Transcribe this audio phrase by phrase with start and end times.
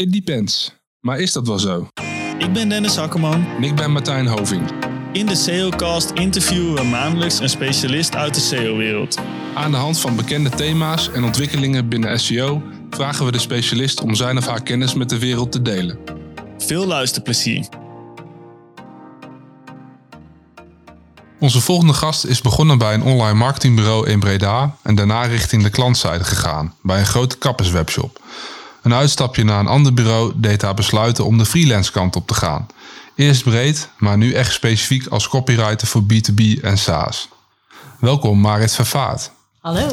[0.00, 0.72] It depends.
[1.00, 1.88] Maar is dat wel zo?
[2.38, 3.46] Ik ben Dennis Akkerman.
[3.56, 4.70] En ik ben Martijn Hoving.
[5.12, 9.18] In de SEOcast interviewen we maandelijks een specialist uit de SEO-wereld.
[9.54, 14.14] Aan de hand van bekende thema's en ontwikkelingen binnen SEO vragen we de specialist om
[14.14, 15.98] zijn of haar kennis met de wereld te delen.
[16.58, 17.68] Veel luisterplezier.
[21.40, 25.70] Onze volgende gast is begonnen bij een online marketingbureau in Breda en daarna richting de
[25.70, 28.20] klantzijde gegaan bij een grote kapperswebshop.
[28.82, 32.34] Een uitstapje naar een ander bureau deed haar besluiten om de freelance kant op te
[32.34, 32.66] gaan.
[33.14, 37.28] Eerst breed, maar nu echt specifiek als copywriter voor B2B en SaaS.
[37.98, 39.30] Welkom Marit Vervaart.
[39.60, 39.86] Hallo.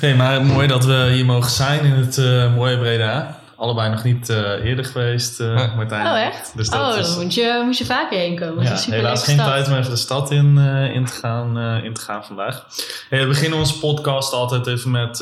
[0.00, 3.40] Hey, maar mooi dat we hier mogen zijn in het uh, mooie Breda.
[3.56, 6.06] Allebei nog niet uh, eerder geweest, uh, Martijn.
[6.06, 6.52] Oh, echt?
[6.56, 7.06] Dus dat oh, is...
[7.06, 8.64] dan moet je, moet je vaker heen komen.
[8.64, 9.46] Ja, helaas geen stad.
[9.46, 10.58] tijd om even de stad in,
[10.94, 12.66] in, te, gaan, in te gaan vandaag.
[13.08, 15.18] Hey, we beginnen onze podcast altijd even met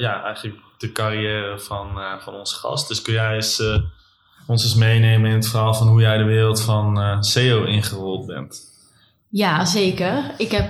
[0.00, 2.88] ja, eigenlijk de carrière van, van onze gast.
[2.88, 3.62] Dus kun jij eens,
[4.46, 8.72] ons eens meenemen in het verhaal van hoe jij de wereld van SEO ingerold bent?
[9.28, 10.34] Ja, zeker.
[10.36, 10.68] Ik heb,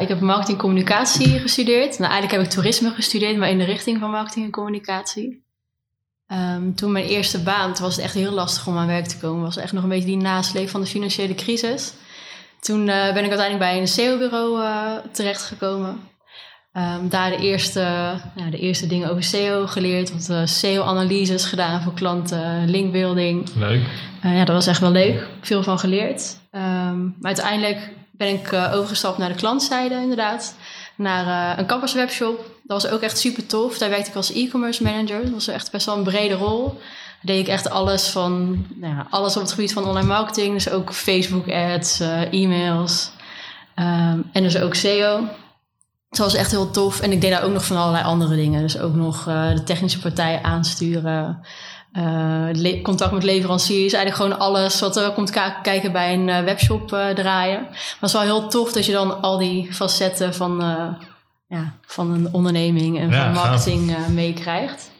[0.00, 1.98] ik heb marketing en communicatie gestudeerd.
[1.98, 5.44] Nou, eigenlijk heb ik toerisme gestudeerd, maar in de richting van marketing en communicatie.
[6.32, 9.18] Um, toen mijn eerste baan, toen was het echt heel lastig om aan werk te
[9.18, 9.42] komen.
[9.42, 11.92] was echt nog een beetje die nasleep van de financiële crisis.
[12.60, 14.60] Toen ben ik uiteindelijk bij een SEO-bureau
[15.12, 16.00] terechtgekomen.
[16.76, 20.12] Um, daar de eerste, nou, de eerste dingen over SEO geleerd.
[20.12, 23.48] Wat uh, SEO-analyses gedaan voor klanten, linkbuilding.
[23.54, 23.86] Leuk.
[24.22, 25.26] ja, dat was echt wel leuk.
[25.40, 26.38] Veel van geleerd.
[26.52, 26.60] Um,
[27.20, 30.56] maar uiteindelijk ben ik overgestapt naar de klantzijde inderdaad.
[30.96, 32.36] Naar een kapperswebshop.
[32.64, 33.78] Dat was ook echt super tof.
[33.78, 35.22] Daar werkte ik als e-commerce manager.
[35.22, 36.64] Dat was echt best wel een brede rol.
[36.64, 40.52] Daar deed ik echt alles van, nou ja, alles op het gebied van online marketing.
[40.52, 43.10] Dus ook Facebook ads, e-mails
[43.76, 45.28] um, en dus ook SEO.
[46.16, 47.00] Dat was echt heel tof.
[47.00, 48.62] En ik deed daar ook nog van allerlei andere dingen.
[48.62, 51.40] Dus ook nog uh, de technische partij aansturen.
[51.92, 53.92] Uh, contact met leveranciers.
[53.92, 55.30] Eigenlijk gewoon alles wat er komt
[55.62, 57.60] kijken bij een webshop draaien.
[57.60, 60.64] Maar het is wel heel tof dat je dan al die facetten van
[61.48, 64.90] ja, van een onderneming en Ja, van marketing meekrijgt.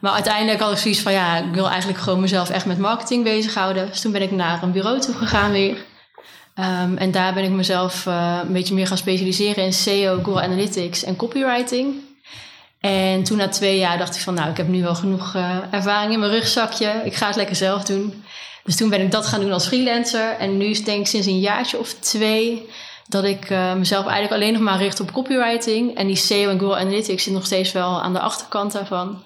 [0.00, 3.24] Maar uiteindelijk had ik zoiets van, ja, ik wil eigenlijk gewoon mezelf echt met marketing
[3.24, 3.86] bezighouden.
[3.86, 5.76] Dus toen ben ik naar een bureau toe gegaan weer.
[6.58, 10.42] Um, en daar ben ik mezelf uh, een beetje meer gaan specialiseren in SEO, Google
[10.42, 11.94] Analytics en copywriting.
[12.80, 15.56] En toen na twee jaar dacht ik van, nou, ik heb nu wel genoeg uh,
[15.70, 17.00] ervaring in mijn rugzakje.
[17.04, 18.24] Ik ga het lekker zelf doen.
[18.64, 20.36] Dus toen ben ik dat gaan doen als freelancer.
[20.38, 22.68] En nu is denk ik sinds een jaartje of twee
[23.08, 25.96] dat ik uh, mezelf eigenlijk alleen nog maar richt op copywriting.
[25.96, 29.22] En die SEO en Google Analytics zit nog steeds wel aan de achterkant daarvan.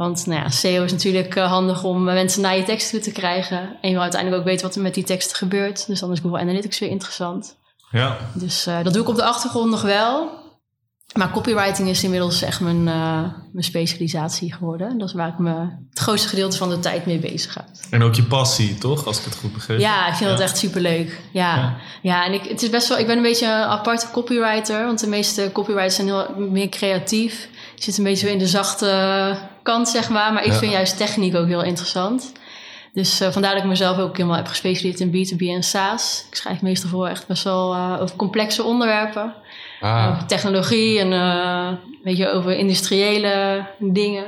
[0.00, 3.12] Want nou ja, SEO is natuurlijk uh, handig om mensen naar je tekst toe te
[3.12, 3.58] krijgen.
[3.58, 5.86] En je wil uiteindelijk ook weten wat er met die teksten gebeurt.
[5.86, 7.56] Dus dan is Google Analytics weer interessant.
[7.90, 8.16] Ja.
[8.34, 10.28] Dus uh, dat doe ik op de achtergrond nog wel.
[11.16, 14.98] Maar copywriting is inmiddels echt mijn, mijn specialisatie geworden.
[14.98, 15.54] Dat is waar ik me
[15.90, 17.64] het grootste gedeelte van de tijd mee bezig ga.
[17.90, 19.06] En ook je passie, toch?
[19.06, 19.78] Als ik het goed begreep.
[19.78, 21.20] Ja, ik vind dat echt superleuk.
[21.32, 21.76] Ja, ja.
[22.02, 24.84] ja en ik, het is best wel, ik ben een beetje een aparte copywriter.
[24.84, 27.48] Want de meeste copywriters zijn heel meer creatief.
[27.74, 30.32] Je zit een beetje in de zachte kant, zeg maar.
[30.32, 30.58] Maar ik ja.
[30.58, 32.32] vind juist techniek ook heel interessant.
[32.92, 36.26] Dus uh, vandaar dat ik mezelf ook helemaal heb gespecialiseerd in B2B en SaaS.
[36.28, 39.34] Ik schrijf meestal voor echt best wel uh, over complexe onderwerpen.
[39.80, 40.08] Ah.
[40.10, 41.68] Over technologie en uh,
[42.02, 44.24] weet je, over industriële dingen.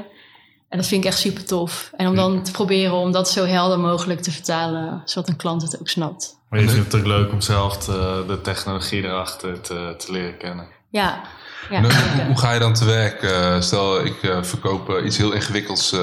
[0.69, 1.91] En dat vind ik echt super tof.
[1.97, 5.63] En om dan te proberen om dat zo helder mogelijk te vertalen, zodat een klant
[5.63, 6.41] het ook snapt.
[6.49, 10.37] Maar je vindt het ook leuk om zelf te, de technologie erachter te, te leren
[10.37, 10.67] kennen.
[10.91, 11.23] Ja.
[11.71, 13.23] Ja en, hoe, hoe ga je dan te werk?
[13.23, 15.95] Uh, stel, ik uh, verkoop uh, iets heel ingewikkelds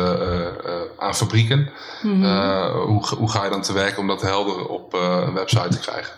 [0.97, 1.69] aan fabrieken.
[2.01, 2.71] Mm -hmm.
[2.71, 6.13] hoe, hoe ga je dan te werk om dat helder op een website te krijgen?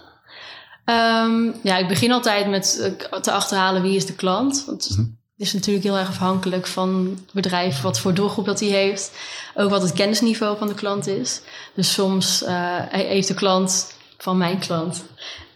[0.86, 4.64] Um, ja, ik begin altijd met te achterhalen wie is de klant.
[4.66, 5.20] Want mm -hmm.
[5.38, 9.12] Het is natuurlijk heel erg afhankelijk van het bedrijf, wat voor doelgroep dat hij heeft.
[9.56, 11.42] Ook wat het kennisniveau van de klant is.
[11.74, 12.44] Dus soms
[12.90, 15.04] heeft de klant van mijn klant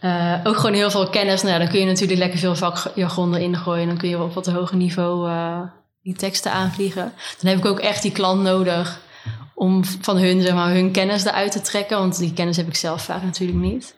[0.06, 1.42] uh, ook gewoon heel veel kennis.
[1.42, 3.86] Nou dan kun je natuurlijk lekker veel vakjargon erin gooien.
[3.86, 5.60] Dan kun je op wat hoger niveau uh,
[6.02, 7.12] die teksten aanvliegen.
[7.40, 9.00] Dan heb ik ook echt die klant nodig
[9.54, 11.98] om van hun, zeg maar, hun kennis eruit te trekken.
[11.98, 13.94] Want die kennis heb ik zelf vaak natuurlijk niet.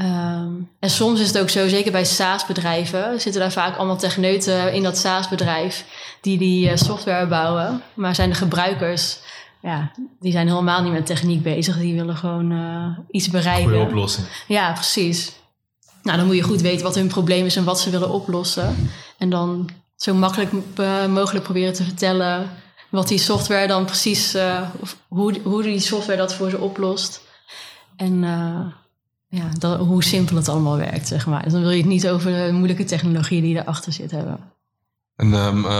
[0.00, 4.72] Um, en soms is het ook zo, zeker bij SaaS-bedrijven, zitten daar vaak allemaal techneuten
[4.72, 5.84] in dat SaaS-bedrijf
[6.20, 7.82] die die uh, software bouwen.
[7.94, 9.18] Maar zijn de gebruikers,
[9.64, 9.90] ja,
[10.20, 11.78] die zijn helemaal niet met techniek bezig.
[11.78, 13.70] Die willen gewoon uh, iets bereiken.
[13.70, 14.26] Goede oplossing.
[14.48, 15.32] Ja, precies.
[16.02, 18.76] Nou, dan moet je goed weten wat hun probleem is en wat ze willen oplossen.
[19.18, 22.50] En dan zo makkelijk uh, mogelijk proberen te vertellen
[22.90, 24.36] wat die software dan precies,
[24.80, 27.20] of hoe, hoe die software dat voor ze oplost.
[27.96, 28.20] En
[29.28, 31.42] ja, dat, hoe simpel het allemaal werkt, zeg maar.
[31.42, 34.40] Dus dan wil je het niet over de moeilijke technologie die erachter zit hebben.
[35.16, 35.70] En um, uh,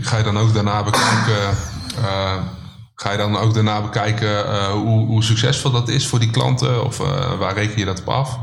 [0.00, 1.56] ga je dan ook daarna bekijken,
[1.98, 2.42] uh,
[3.00, 6.84] ga je dan ook daarna bekijken eh, hoe, hoe succesvol dat is voor die klanten?
[6.84, 8.38] Of eh, waar reken je dat op af?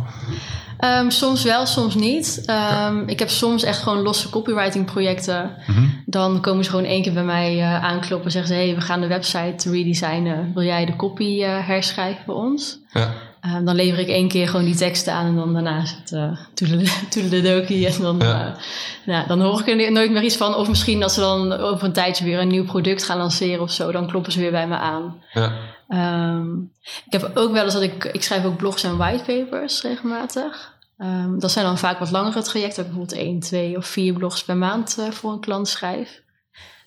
[0.77, 2.43] Ehm, soms wel, soms niet.
[2.45, 5.51] Ehm, Ik heb soms echt gewoon losse copywriting projecten.
[5.67, 5.87] Mhm.
[6.05, 8.59] Dan komen ze gewoon één keer bij mij eh, aankloppen en zeggen ze...
[8.59, 10.51] hey, we gaan de website redesignen.
[10.53, 12.79] Wil jij de copy herschrijven voor ons?
[12.91, 13.13] Ja.
[13.41, 16.11] Ehm, dan lever ik één keer gewoon die teksten aan en dan daarna is het
[16.11, 16.37] uh,
[17.09, 17.87] toedeledokie.
[17.87, 18.45] En dan, Ja.
[18.47, 18.61] eh,
[19.05, 20.55] nou, dan hoor ik er nooit meer iets van.
[20.55, 23.71] Of misschien dat ze dan over een tijdje weer een nieuw product gaan lanceren of
[23.71, 23.91] zo.
[23.91, 25.21] Dan kloppen ze weer bij me aan.
[25.33, 25.51] Ja.
[25.87, 28.03] Ehm, ik heb ook wel eens dat ik...
[28.05, 30.75] Ik schrijf ook blogs en whitepapers regelmatig.
[30.97, 32.83] Ehm, dat zijn dan vaak wat langere trajecten.
[32.83, 36.21] Ik bijvoorbeeld één, twee of vier blogs per maand eh, voor een klant schrijf.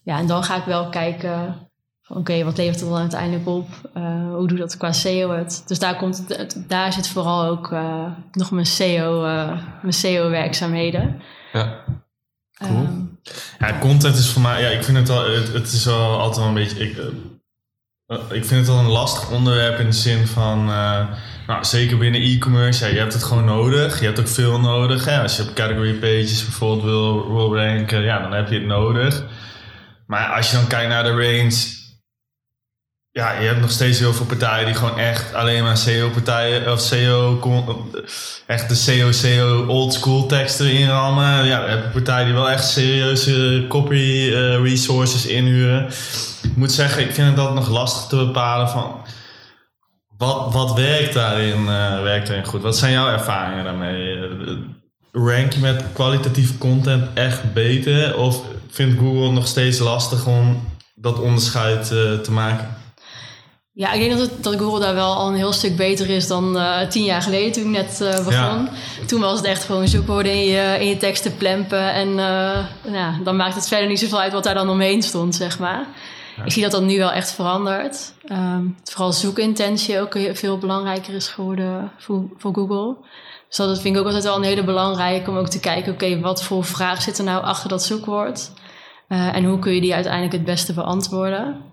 [0.02, 1.69] Ja, en dan ga ik wel kijken...
[2.12, 3.69] Oké, wat levert het dan uiteindelijk op?
[3.95, 4.03] Eh,
[4.35, 5.62] hoe doe dat qua SEO het?
[5.67, 9.49] Dus daar, komt, het- daar zit vooral ook eh, nog mijn SEO, eh,
[9.83, 11.21] mijn SEO-werkzaamheden.
[11.53, 11.85] Ja.
[12.59, 12.71] Cool.
[12.71, 12.99] Ehm,
[13.59, 16.37] Ja, content is voor mij, ja, ik vind het al, het, het is wel altijd
[16.39, 16.97] wel een beetje, ik,
[18.31, 21.07] ik vind het wel een lastig onderwerp in de zin van, eh,
[21.47, 24.01] nou, zeker binnen e-commerce, ja, je hebt het gewoon nodig.
[24.01, 25.05] Je hebt ook veel nodig.
[25.05, 25.23] Hè?
[25.23, 29.25] Als je op category pages bijvoorbeeld wil, wil ranken, ja, dan heb je het nodig.
[30.07, 31.79] Maar als je dan kijkt naar de range,
[33.12, 36.81] ja, je hebt nog steeds heel veel partijen die gewoon echt alleen maar SEO-partijen of
[36.81, 37.91] SEO, con-
[38.47, 41.45] echt de SEO, SEO old school teksten erin rammen.
[41.47, 45.87] Ja, we hebben partijen die wel echt serieuze copy eh, inhuren.
[46.43, 49.03] Ik moet zeggen, ik vind het altijd nog lastig te bepalen van
[50.17, 52.62] wat, wat werkt daarin, eh, werkt daarin goed?
[52.62, 54.15] Wat zijn jouw ervaringen daarmee?
[54.19, 54.29] Eh,
[55.12, 58.17] Rank je met kwalitatieve content echt beter?
[58.17, 61.87] Of vindt Google nog steeds lastig om dat onderscheid
[62.23, 62.79] te maken?
[63.72, 66.26] Ja, ik denk dat, het, dat Google daar wel al een heel stuk beter is
[66.26, 68.69] dan eh, tien jaar geleden toen ik net eh, begon.
[69.06, 71.93] Toen was het echt gewoon zoekwoorden in je, in je teksten plempen.
[71.93, 75.34] En eh, ja, dan maakt het verder niet zoveel uit wat daar dan omheen stond,
[75.34, 75.87] zeg maar.
[76.44, 78.14] Ik zie dat dat nu wel echt verandert.
[78.25, 82.96] Ehm, vooral zoekintentie ook veel belangrijker is geworden voor, voor Google.
[83.49, 85.93] Dus dat vind ik ook altijd wel een hele belangrijke om ook te kijken...
[85.93, 88.50] oké, wat voor vraag zit er nou achter dat zoekwoord?
[89.08, 91.70] En hoe kun je die uiteindelijk het beste beantwoorden?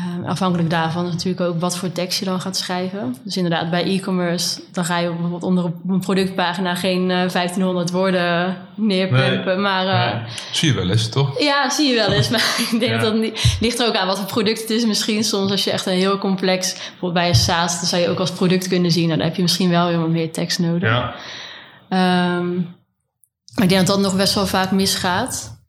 [0.00, 3.16] Ehm, afhankelijk daarvan is natuurlijk ook wat voor tekst je dan gaat schrijven.
[3.24, 8.56] Dus inderdaad, bij e-commerce, dan ga je bijvoorbeeld onder een productpagina geen eh, 1500 woorden
[8.74, 9.60] neerplempen.
[9.60, 10.22] Maar eh, Nee.
[10.52, 11.40] Zie je wel eens, toch?
[11.40, 12.28] ja, zie je wel eens.
[12.34, 12.98] Maar ik denk Ja.
[12.98, 14.84] dat dat niet, ligt er ook aan wat voor product het is.
[14.86, 18.08] Misschien soms als je echt een heel complex, bijvoorbeeld bij een SaaS, dan zou je
[18.08, 19.06] ook als product kunnen zien.
[19.06, 20.88] Nou, dan heb je misschien wel weer wat meer tekst nodig.
[20.90, 21.14] Ja,
[21.88, 22.54] Ehm,
[23.54, 25.59] maar ik denk dat dat nog best wel vaak misgaat.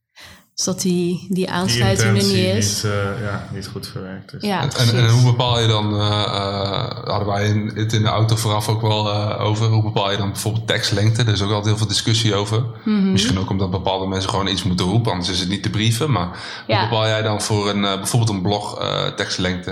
[0.62, 2.84] Dus dat die, die die aansluiting er niet is.
[2.84, 4.42] niet, eh, ja, niet goed verwerkt is.
[4.42, 8.08] ja, En, en, hoe bepaal je dan, eh, eh, hadden wij in- het in de
[8.10, 11.22] auto vooraf ook wel eh, over, hoe bepaal je dan bijvoorbeeld tekstlengte?
[11.24, 12.64] Er is ook altijd heel veel discussie over.
[12.86, 13.12] Mhm.
[13.12, 16.12] Misschien ook omdat bepaalde mensen gewoon iets moeten roepen, anders is het niet te brieven.
[16.12, 16.28] Maar
[16.68, 19.72] hoe bepaal jij dan voor een, eh, bijvoorbeeld een blog eh, tekstlengte?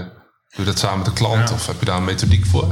[0.55, 1.55] Doe je dat samen met de klant Ja.
[1.55, 2.67] of heb je daar een methodiek voor?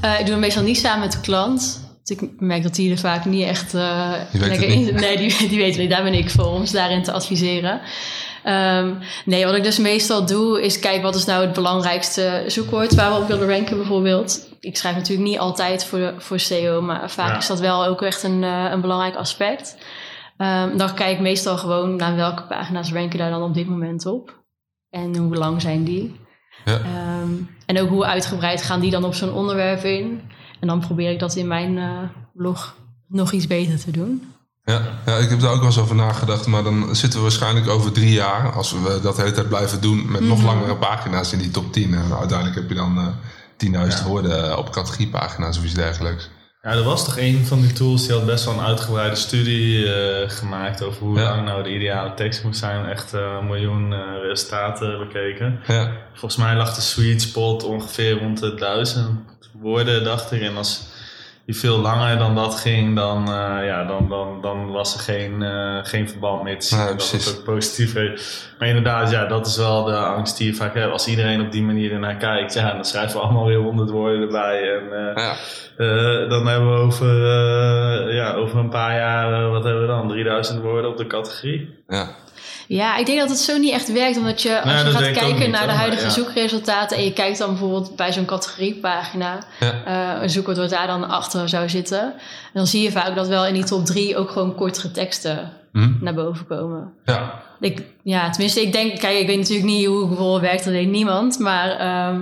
[0.00, 1.86] Eh, ik doe het meestal niet samen met de klant.
[2.08, 5.58] Dus ik merk dat die er vaak niet echt eh, lekker in Nee, die, die
[5.58, 5.90] weten niet.
[5.90, 7.80] Daar ben ik voor, om ze daarin te adviseren.
[8.44, 8.94] Ehm,
[9.24, 13.12] nee, wat ik dus meestal doe, is kijken wat is nou het belangrijkste zoekwoord waar
[13.12, 14.48] we op willen ranken bijvoorbeeld.
[14.60, 17.38] Ik schrijf natuurlijk niet altijd voor, voor SEO, maar vaak Ja.
[17.38, 19.76] is dat wel ook echt een, eh, een belangrijk aspect.
[20.36, 24.06] Ehm, dan kijk ik meestal gewoon naar welke pagina's ranken daar dan op dit moment
[24.06, 24.42] op.
[24.90, 26.20] En hoe lang zijn die.
[26.64, 26.78] Ja.
[26.78, 27.30] Ehm,
[27.66, 30.20] en ook hoe uitgebreid gaan die dan op zo'n onderwerp in.
[30.60, 31.98] En dan probeer ik dat in mijn eh,
[32.34, 32.74] blog
[33.08, 34.32] nog iets beter te doen.
[34.64, 36.46] Ja, ja, ik heb daar ook wel eens over nagedacht.
[36.46, 39.80] Maar dan zitten we waarschijnlijk over drie jaar, als we dat de hele tijd blijven
[39.80, 40.46] doen, met nog Mhm.
[40.46, 41.94] langere pagina's in die top 10.
[41.94, 43.06] En uiteindelijk heb je dan eh
[43.56, 44.08] 10.000 Ja.
[44.08, 46.30] woorden op categoriepagina's of iets dergelijks.
[46.62, 49.92] Ja, er was toch een van die tools die had best wel een uitgebreide studie
[49.94, 51.22] eh, gemaakt over hoe Ja.
[51.28, 52.86] lang nou de ideale tekst moet zijn.
[52.86, 55.60] Echt eh, een miljoen eh, resultaten bekeken.
[55.66, 59.20] Ja, Volgens mij lag de sweet spot ongeveer rond de duizend
[59.52, 60.40] woorden, dacht ik.
[60.42, 60.86] En als
[61.48, 65.42] je veel langer dan dat ging, dan, eh, ja, dan, dan, dan was er geen,
[65.42, 66.78] eh, geen verband meer te zien.
[66.86, 67.94] Dat het ook positief.
[68.58, 70.92] Maar inderdaad, ja, dat is wel de angst die je vaak hebt.
[70.92, 74.20] Als iedereen op die manier ernaar kijkt, ja, dan schrijven we allemaal weer honderd woorden
[74.20, 74.74] erbij.
[74.74, 76.28] En eh, ja.
[76.28, 77.08] dan hebben we over,
[78.12, 80.08] ja, over een paar jaar, wat hebben we dan?
[80.08, 81.82] 3000 woorden op de categorie.
[81.86, 82.08] ja.
[82.68, 84.16] Ja, ik denk dat het zo niet echt werkt.
[84.16, 86.22] Omdat je, als je gaat kijken niet, naar de huidige maar ja.
[86.22, 86.96] zoekresultaten...
[86.96, 89.38] en je kijkt dan bijvoorbeeld bij zo'n categoriepagina...
[89.60, 89.82] Ja.
[89.84, 92.02] eh, een zoekwoord wat daar dan achter zou zitten...
[92.02, 95.52] en dan zie je vaak dat wel in die top drie ook gewoon kortere teksten
[95.72, 95.90] Hm?
[96.00, 96.92] naar boven komen.
[97.04, 97.46] ja.
[97.60, 100.88] Ik, ja, tenminste, ik denk, kijk, ik weet natuurlijk niet hoe Google werkt, dat weet
[100.88, 101.38] niemand.
[101.38, 102.20] Maar ehm,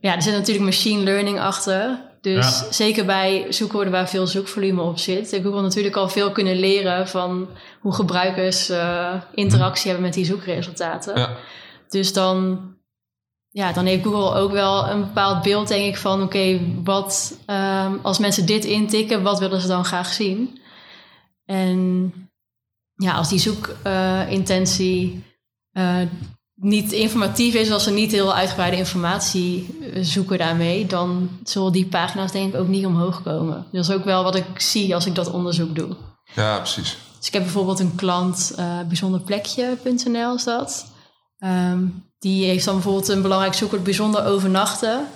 [0.00, 1.98] ja, er zit natuurlijk machine learning achter.
[2.24, 2.72] Dus Ja.
[2.72, 7.08] zeker bij zoekwoorden waar veel zoekvolume op zit, heeft Google natuurlijk al veel kunnen leren
[7.08, 7.48] van
[7.80, 11.18] hoe gebruikers eh, interactie hebben met die zoekresultaten.
[11.18, 11.36] Ja.
[11.88, 12.60] Dus dan,
[13.48, 17.96] ja, dan heeft Google ook wel een bepaald beeld, denk ik, van oké, wat ehm,
[18.02, 20.60] als mensen dit intikken, wat willen ze dan graag zien?
[21.44, 22.12] En
[22.94, 25.24] ja, als die zoekintentie
[25.72, 26.00] uh,
[26.54, 32.32] niet informatief is, als ze niet heel uitgebreide informatie zoeken daarmee, dan zullen die pagina's
[32.32, 33.66] denk ik ook niet omhoog komen.
[33.72, 35.96] Dat is ook wel wat ik zie als ik dat onderzoek doe.
[36.34, 36.98] Ja, precies.
[37.18, 40.86] Dus ik heb bijvoorbeeld een klant, uh, bijzonderplekje.nl is dat.
[41.38, 45.06] Um, die heeft dan bijvoorbeeld een belangrijk zoekwoord bijzonder overnachten.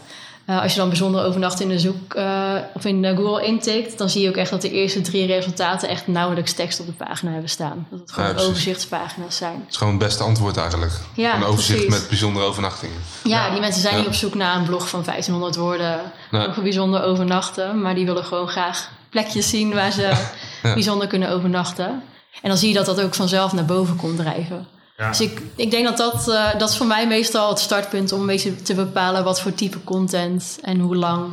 [0.51, 4.09] Uh, als je dan bijzonder overnachten in de zoek uh, of in Google intikt, dan
[4.09, 7.31] zie je ook echt dat de eerste drie resultaten echt nauwelijks tekst op de pagina
[7.31, 7.87] hebben staan.
[7.91, 9.55] Dat het gewoon ja, overzichtspagina's zijn.
[9.61, 10.93] Het is gewoon het beste antwoord eigenlijk.
[11.15, 12.01] Ja, een overzicht precies.
[12.01, 12.97] met bijzondere overnachtingen.
[13.25, 13.51] Ja, ja.
[13.51, 13.99] die mensen zijn ja.
[13.99, 16.01] niet op zoek naar een blog van 1500 woorden
[16.31, 16.49] nee.
[16.49, 20.13] over bijzonder overnachten, maar die willen gewoon graag plekjes zien waar ze
[20.63, 22.03] bijzonder kunnen overnachten.
[22.43, 24.67] En dan zie je dat dat ook vanzelf naar boven komt drijven.
[24.99, 25.09] Ja.
[25.09, 28.21] Dus ik, ik denk dat dat, uh, dat is voor mij meestal het startpunt om
[28.21, 31.33] een beetje te bepalen wat voor type content en hoe lang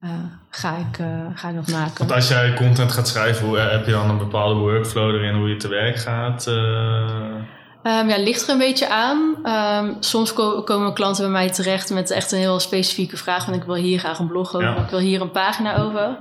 [0.00, 0.10] uh,
[0.50, 1.98] ga, ik, uh, ga ik dat maken.
[1.98, 5.48] Want als jij content gaat schrijven, hoe, heb je dan een bepaalde workflow erin hoe
[5.48, 6.46] je te werk gaat?
[6.46, 9.36] Um, ja, ligt er een beetje aan.
[9.84, 13.44] Um, soms ko komen klanten bij mij terecht met echt een heel specifieke vraag.
[13.44, 14.76] Van ik wil hier graag een blog over, ja.
[14.76, 16.16] ik wil hier een pagina over.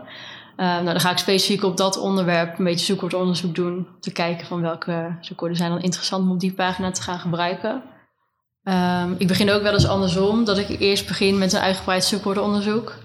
[0.58, 3.88] Uh, nou, dan ga ik specifiek op dat onderwerp een beetje zoekwoordonderzoek doen.
[4.00, 7.84] Te kijken van welke zoekwoorden zijn dan interessant om op die pagina te gaan gebruiken.
[8.64, 12.96] Um, ik begin ook wel eens andersom, dat ik eerst begin met een uitgebreid zoekwoordenonderzoek.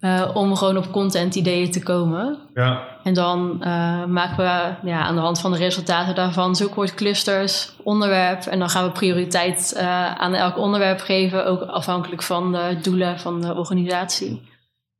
[0.00, 2.38] Uh, om gewoon op content ideeën te komen.
[2.54, 2.86] Ja.
[3.02, 8.44] En dan uh, maken we ja, aan de hand van de resultaten daarvan zoekwoordclusters, onderwerp.
[8.44, 13.18] En dan gaan we prioriteit uh, aan elk onderwerp geven, ook afhankelijk van de doelen
[13.18, 14.48] van de organisatie.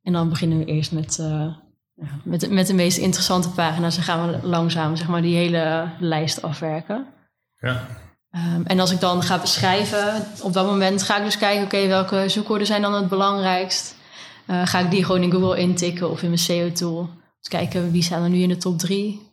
[0.02, 1.18] En dan beginnen we eerst met
[2.24, 6.42] met, met de meest interessante pagina's dan gaan we langzaam zeg maar, die hele lijst
[6.42, 7.06] afwerken.
[7.60, 7.86] Ja.
[8.30, 11.76] Um, en als ik dan ga beschrijven, op dat moment ga ik dus kijken, oké,
[11.76, 13.96] okay, welke zoekwoorden zijn dan het belangrijkst?
[14.46, 17.10] Uh, ga ik die gewoon in Google intikken of in mijn SEO-tool?
[17.38, 19.26] Dus kijken wie staan er nu in de top drie?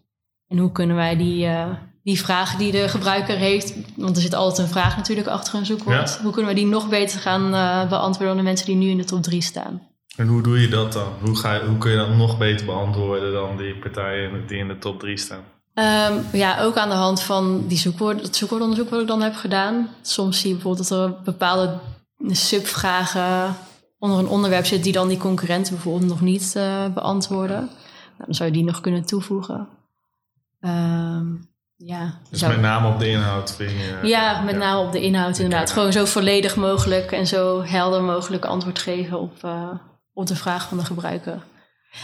[0.48, 1.65] En hoe kunnen wij die, uh,
[2.03, 5.65] die vragen die de gebruiker heeft, want er zit altijd een vraag natuurlijk achter een
[5.65, 6.24] zoekwoord, ja.
[6.24, 8.98] hoe kunnen we die nog beter gaan uh, beantwoorden dan de mensen die nu in
[8.98, 9.81] de top drie staan?
[10.15, 11.13] En hoe doe je dat dan?
[11.22, 14.67] Hoe, ga je, hoe kun je dat nog beter beantwoorden dan die partijen die in
[14.67, 15.43] de top 3 staan?
[15.74, 19.36] Um, ja, ook aan de hand van die zoekwoord, het zoekwoordonderzoek wat ik dan heb
[19.36, 19.89] gedaan.
[20.01, 21.77] Soms zie je bijvoorbeeld dat er bepaalde
[22.27, 23.55] subvragen
[24.00, 27.57] onder een onderwerp zitten die dan die concurrenten bijvoorbeeld nog niet uh, beantwoorden.
[27.57, 29.67] Nou, dan zou je die nog kunnen toevoegen.
[30.62, 34.60] Um, ja, dus met name op de inhoud vind je, Ja, met ja.
[34.60, 35.72] name op de inhoud inderdaad.
[35.72, 39.69] Gewoon zo volledig mogelijk en zo helder mogelijk antwoord geven op, uh,
[40.15, 41.43] op de vraag van de gebruiker.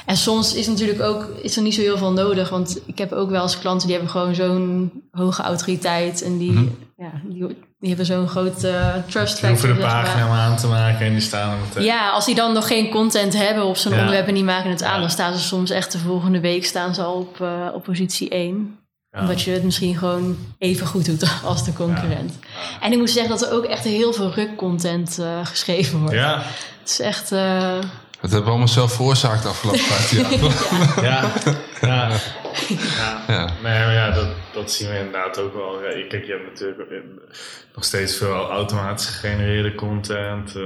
[0.05, 2.49] En soms is natuurlijk ook is er niet zo heel veel nodig.
[2.49, 6.21] Want ik heb ook wel eens klanten die hebben gewoon zo'n hoge autoriteit.
[6.21, 6.77] En die, -hmm.
[6.97, 7.47] ja, die,
[7.79, 9.49] die, hebben zo'n grote uh, trust factor.
[9.49, 11.83] Hoeven de pagina maar aan te maken en die staan meteen.
[11.83, 13.97] Ja, als die dan nog geen content hebben op zo'n ja.
[13.97, 14.93] onderwerp en die maken het aan.
[14.93, 14.99] Ja.
[14.99, 18.29] Dan staan ze soms echt de volgende week staan ze al op, uh, op positie
[18.29, 18.79] 1.
[19.11, 19.19] Ja.
[19.19, 22.39] Omdat je het misschien gewoon even goed doet als de concurrent.
[22.81, 26.15] En ik moet zeggen dat er ook echt heel veel ruk-content uh, geschreven wordt.
[26.15, 26.43] Ja.
[26.81, 27.31] Het is echt...
[27.31, 27.79] Uh...
[28.21, 31.03] Dat hebben we allemaal zelf veroorzaakt de afgelopen vijf jaar.
[31.11, 31.31] ja.
[31.81, 32.09] ja.
[32.97, 33.23] Ja.
[33.27, 33.45] ja.
[33.45, 35.83] Nee, maar ja, dat, dat zien we inderdaad ook wel.
[35.83, 36.89] Ja, kijk, je hebt natuurlijk
[37.75, 40.55] nog steeds veel automatisch gegenereerde content.
[40.55, 40.63] Uh,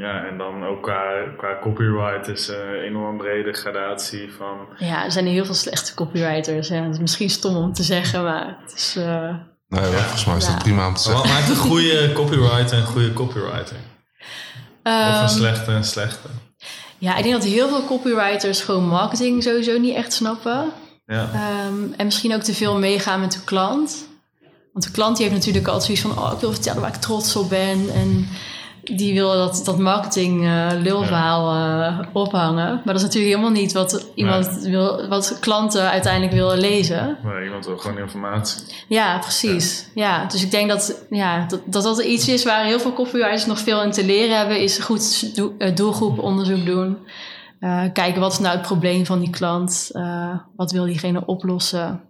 [0.00, 1.02] ja, en dan ook qua,
[1.36, 4.56] qua copyright is uh, een enorm brede gradatie van...
[4.78, 6.68] Ja, er zijn heel veel slechte copywriters.
[6.68, 6.82] Ja.
[6.82, 8.96] Het is misschien stom om te zeggen, maar het is...
[8.98, 9.34] Uh...
[9.68, 9.90] Nee, ja.
[9.90, 11.22] volgens mij is dat prima om te zeggen.
[11.22, 13.76] Wat maakt een goede copywriter een goede copywriter?
[14.84, 16.28] Of een slechte en slechte?
[16.98, 20.72] Ja, ik denk dat heel veel copywriters gewoon marketing sowieso niet echt snappen.
[21.06, 21.30] Ja.
[21.66, 24.06] Um, en misschien ook te veel meegaan met de klant.
[24.72, 26.24] Want de klant die heeft natuurlijk altijd zoiets van...
[26.24, 27.90] oh, ik wil vertellen waar ik trots op ben.
[27.94, 28.28] En
[28.84, 32.74] die wil dat, dat marketing uh, lulverhaal uh, ophangen.
[32.74, 34.70] Maar dat is natuurlijk helemaal niet wat iemand nee.
[34.70, 37.18] wil, wat klanten uiteindelijk willen lezen.
[37.24, 38.62] Nee, iemand wil gewoon informatie.
[38.88, 39.90] Ja, precies.
[39.94, 40.20] Ja.
[40.20, 40.26] ja.
[40.26, 43.58] dus ik denk dat, ja, dat, dat dat iets is waar heel veel copywriters nog
[43.58, 46.98] veel in te leren hebben, is goed do doelgroeponderzoek doen.
[47.60, 49.90] Uh, kijken wat is nou het probleem van die klant?
[50.56, 52.02] Wat wil diegene oplossen?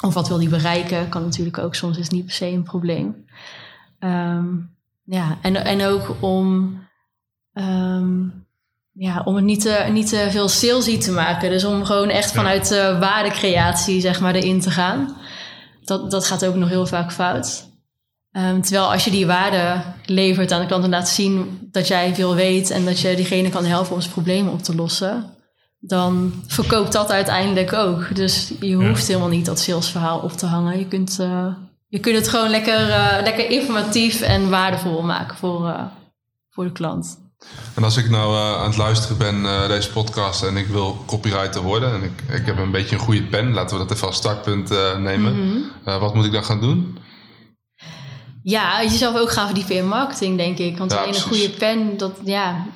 [0.00, 1.08] Of wat wil die bereiken?
[1.08, 3.24] Kan natuurlijk ook, soms is niet per se een probleem.
[4.00, 4.76] Um,
[5.08, 6.78] ja, en, en ook om,
[7.52, 8.46] um,
[8.92, 11.50] ja, om het niet te, niet te veel salesy te maken.
[11.50, 12.68] Dus om gewoon echt vanuit
[13.00, 15.16] waardecreatie zeg maar, erin te gaan.
[15.84, 17.66] Dat, dat gaat ook nog heel vaak fout.
[18.32, 22.14] Um, terwijl als je die waarde levert aan de klant en laat zien dat jij
[22.14, 25.30] veel weet en dat je diegene kan helpen om zijn problemen op te lossen,
[25.78, 28.14] dan verkoopt dat uiteindelijk ook.
[28.14, 29.06] Dus je hoeft ja.
[29.06, 30.78] helemaal niet dat salesverhaal op te hangen.
[30.78, 31.46] Je kunt, uh,
[31.88, 35.82] je kunt het gewoon lekker, uh, lekker informatief en waardevol maken voor, uh,
[36.50, 37.26] voor de klant.
[37.74, 41.62] En als ik nou uh, aan het luisteren ben, deze podcast, en ik wil copywriter
[41.62, 44.16] worden, en ik, ik heb een beetje een goede pen, laten we dat even als
[44.16, 44.68] startpunt
[44.98, 45.34] nemen.
[45.34, 46.00] Mm -hmm.
[46.00, 46.98] wat moet ik dan gaan doen?
[48.42, 50.78] Ja, jezelf ook gaan verdiepen in marketing, denk ik.
[50.78, 52.66] Want ja, alleen een goede pen, dat, ja,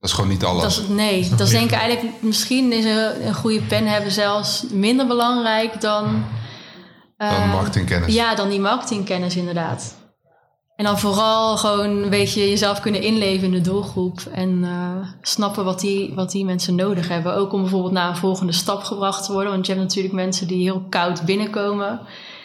[0.00, 0.62] dat is gewoon niet alles.
[0.62, 2.22] Dat is, nee, dat, is denk ik eigenlijk...
[2.22, 6.24] Misschien is een, een goede pen hebben zelfs minder belangrijk dan...
[7.18, 8.14] dan marketingkennis.
[8.14, 9.96] Ja, dan die marketingkennis inderdaad.
[10.76, 14.20] En dan vooral gewoon weet je jezelf kunnen inleven in de doelgroep.
[14.32, 17.34] En uh, snappen wat die, wat die mensen nodig hebben.
[17.34, 19.52] Ook om bijvoorbeeld naar een volgende stap gebracht te worden.
[19.52, 22.00] Want je hebt natuurlijk mensen die heel koud binnenkomen.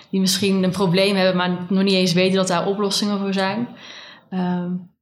[0.10, 3.68] Die misschien een probleem hebben, maar nog niet eens weten dat daar oplossingen voor zijn.
[4.30, 4.39] Uh,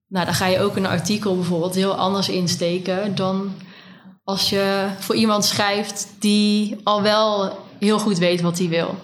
[0.08, 3.52] nou, dan ga je ook een artikel bijvoorbeeld heel anders insteken dan
[4.24, 8.96] als je voor iemand schrijft die al wel heel goed weet wat hij wil.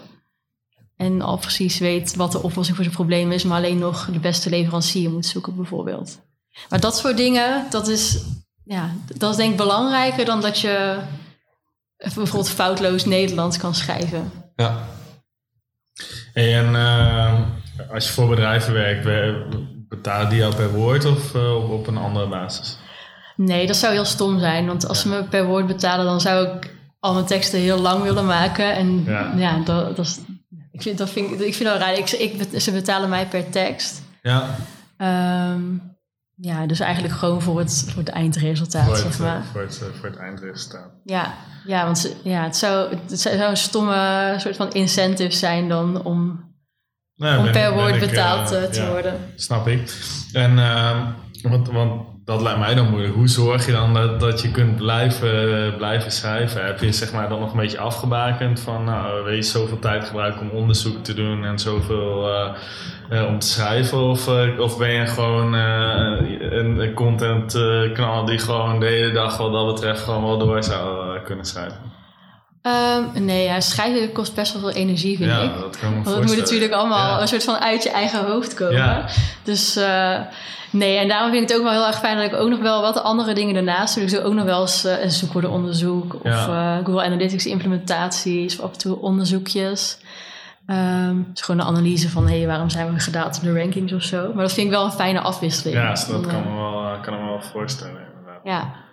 [0.98, 4.20] En al precies weet wat de oplossing voor zijn probleem is, maar alleen nog de
[4.20, 6.20] beste leverancier moet zoeken, bijvoorbeeld.
[6.70, 8.24] Maar dat soort dingen, dat is,
[8.64, 11.00] ja, dat is denk ik belangrijker dan dat je
[11.98, 14.32] bijvoorbeeld foutloos Nederlands kan schrijven.
[14.56, 14.88] Ja.
[16.34, 17.42] En uh,
[17.94, 19.06] als je voor bedrijven werkt,
[19.88, 22.78] betalen die jou per woord of uh, op een andere basis?
[23.36, 24.66] Nee, dat zou heel stom zijn.
[24.66, 28.04] Want als ze me per woord betalen, dan zou ik al mijn teksten heel lang
[28.04, 28.76] willen maken.
[28.76, 30.20] En ja, ja dat, dat is,
[30.78, 31.98] ik, vind, dat vind, ik vind dat raar.
[31.98, 34.02] Ik, ik, ze betalen mij per tekst.
[34.22, 34.56] Ja.
[35.52, 35.96] Um,
[36.36, 39.44] ja, dus eigenlijk gewoon voor het, voor het eindresultaat, voor het, zeg maar.
[39.52, 40.92] Voor het, voor het eindresultaat.
[41.04, 41.34] Ja,
[41.66, 46.46] ja want ja, het, zou, het zou een stomme soort van incentive zijn dan om
[47.16, 49.20] nou, om per woord betaald uh, te ja, worden.
[49.36, 49.94] Snap ik.
[50.34, 51.08] En uh,
[51.42, 53.14] want, want dat lijkt mij dan moeilijk.
[53.14, 56.66] Hoe zorg je dan dat, dat je kunt blijven, blijven schrijven?
[56.66, 60.06] Heb je zeg maar dan nog een beetje afgebakend van, nou, wil je zoveel tijd
[60.06, 62.50] gebruiken om onderzoek te doen en zoveel uh,
[63.10, 63.98] uh, om te schrijven?
[63.98, 64.28] Of,
[64.60, 67.54] of ben je gewoon een, content
[67.94, 71.87] kanaal die gewoon de hele dag wat dat betreft gewoon wel door zou kunnen schrijven?
[72.68, 75.60] Um, nee, ja, schrijven kost best wel veel energie, vind ja, ik.
[75.60, 78.54] dat kan me Want het moet natuurlijk allemaal een soort van uit je eigen hoofd
[78.54, 78.76] komen.
[78.76, 79.06] Ja.
[79.44, 80.20] Dus uh,
[80.70, 82.60] nee, en daarom vind ik het ook wel heel erg fijn dat ik ook nog
[82.60, 84.04] wel wat andere dingen daarnaast doe.
[84.04, 88.66] Ik doe ook nog wel eens uh, een zoekwoordenonderzoek of uh, Google Analytics implementaties of
[88.66, 89.98] af en toe onderzoekjes.
[90.68, 93.94] Um, dus gewoon een analyse van, hé, hey, waarom zijn we gedaald op de rankings
[93.94, 94.32] of zo.
[94.34, 95.78] Maar dat vind ik wel een fijne afwisseling.
[95.78, 98.02] Ja, dat kan, me wel, kan me wel voorstellen.
[98.12, 98.42] Inderdaad.
[98.44, 98.86] Ja.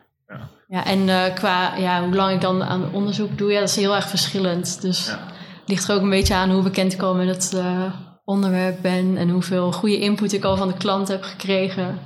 [0.68, 3.76] Ja, en uh, qua ja, hoe lang ik dan aan onderzoek doe, ja, dat is
[3.76, 4.80] heel erg verschillend.
[4.80, 5.18] Dus het
[5.66, 7.84] ligt er ook een beetje aan hoe bekend ik al met het uh,
[8.24, 11.98] onderwerp ben en hoeveel goede input ik al van de klant heb gekregen.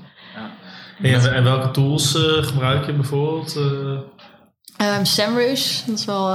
[1.00, 1.30] Ja.
[1.32, 3.56] En, welke tools uh, gebruik je bijvoorbeeld?
[3.56, 6.30] Um, SEMrush, dat is wel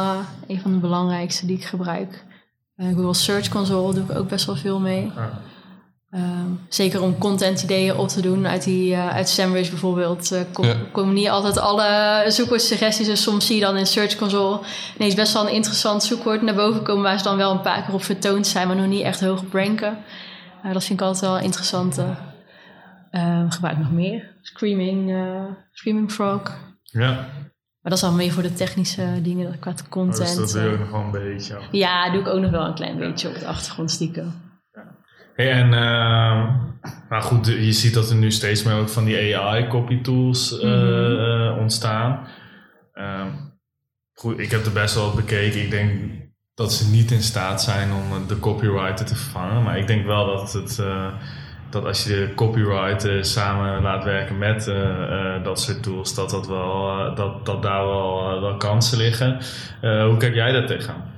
[0.47, 2.23] een van de belangrijkste die ik gebruik.
[2.77, 5.11] Google Search Console doe ik ook best wel veel mee.
[6.15, 10.31] Um, zeker om content ideeën op te doen uit, die, uh, uit SEMrush bijvoorbeeld.
[10.31, 10.75] Uh, kom, ja.
[10.91, 13.07] komen niet altijd alle zoekwoordsuggesties.
[13.07, 14.59] En soms zie je dan in Search Console
[14.97, 17.03] ineens best wel een interessant zoekwoord naar boven komen...
[17.03, 19.41] waar ze dan wel een paar keer op vertoond zijn, maar nog niet echt hoog
[19.41, 19.97] op ranken.
[20.65, 21.99] Uh, dat vind ik altijd wel interessant.
[23.11, 24.31] Uh, gebruik nog meer.
[24.41, 25.15] Screaming,
[25.71, 26.41] Screaming Frog.
[26.83, 27.11] Ja.
[27.81, 30.19] Maar dat is al meer voor de technische dingen qua content.
[30.19, 31.59] Oh, dus dat doe je ook nog wel een beetje.
[31.71, 34.51] Ja, doe ik ook nog wel een klein beetje op de achtergrond stiekem.
[35.35, 35.73] Hey, en
[37.09, 40.63] maar goed, je ziet dat er nu steeds meer ook van die AI-copy tools uh,
[40.63, 41.59] mm-hmm.
[41.59, 42.27] ontstaan.
[42.93, 43.25] Uh,
[44.13, 45.61] goed, ik heb er best wel wat bekeken.
[45.61, 45.91] Ik denk
[46.55, 49.63] dat ze niet in staat zijn om de copywriter te vervangen.
[49.63, 51.07] Maar ik denk wel dat, het, uh,
[51.69, 54.65] dat als je de copywriter samen laat werken met
[55.43, 59.37] dat soort tools, dat, dat, wel, dat, dat daar wel, wel kansen liggen.
[59.81, 61.11] hoe kijk jij daar tegenaan?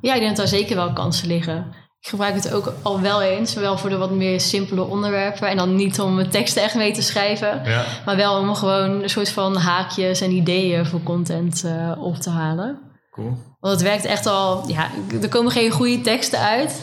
[0.00, 1.82] Ja, ik denk dat daar zeker wel kansen liggen.
[2.04, 5.48] Ik gebruik het ook al wel eens, zowel voor de wat meer simpele onderwerpen.
[5.48, 7.84] En dan niet om mijn teksten echt mee te schrijven, ja.
[8.04, 12.30] maar wel om gewoon een soort van haakjes en ideeën voor content uh, op te
[12.30, 12.78] halen.
[13.10, 13.36] Cool.
[13.60, 14.90] Want het werkt echt al, ja,
[15.22, 16.80] er komen geen goede teksten uit.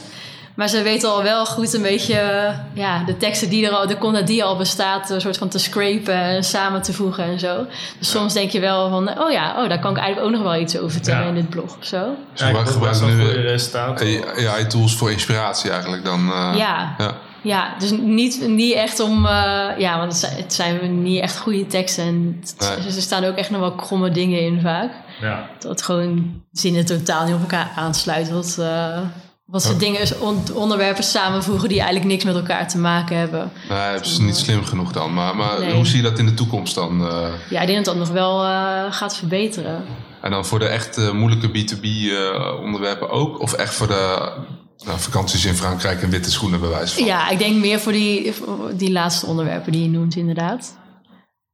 [0.56, 3.98] Maar ze weten al wel goed een beetje ja, de teksten die er al, de
[3.98, 7.66] content die al bestaat, een soort van te scrapen en samen te voegen en zo.
[8.00, 10.52] Dus soms denk je wel van, oh ja, oh, daar kan ik eigenlijk ook nog
[10.52, 12.16] wel iets over vertellen in dit blog of zo.
[12.34, 13.18] Ja, gebruiken
[14.06, 16.28] nu AI-tools voor inspiratie eigenlijk dan.
[16.28, 16.96] Uh, ja.
[16.98, 17.18] ja.
[17.44, 19.26] Ja, dus niet, niet echt om...
[19.26, 22.04] Uh, ja, want het zijn, het zijn niet echt goede teksten.
[22.04, 24.92] En het, er staan ook echt nog wel kromme dingen in vaak.
[25.22, 25.50] Ja.
[25.60, 28.34] Dat gewoon zinnen totaal niet op elkaar aansluiten.
[28.34, 29.00] Wat, uh,
[29.52, 30.08] wat ze dingen,
[30.54, 33.52] onderwerpen samenvoegen die eigenlijk niks met elkaar te maken hebben.
[33.70, 35.14] Nee, dat is niet slim genoeg dan.
[35.14, 37.02] Maar, maar hoe zie je dat in de toekomst dan?
[37.02, 37.28] Uh...
[37.50, 39.84] Ja, ik denk dat dat nog wel uh, gaat verbeteren.
[40.22, 41.86] En dan voor de echt uh, moeilijke B2B
[42.64, 43.40] onderwerpen ook?
[43.40, 44.32] Of echt voor de
[44.86, 47.06] nou, vakanties in Frankrijk en witte schoenen bewijs van?
[47.06, 48.34] Ja, ik denk meer voor die,
[48.74, 50.76] die laatste onderwerpen die je noemt inderdaad.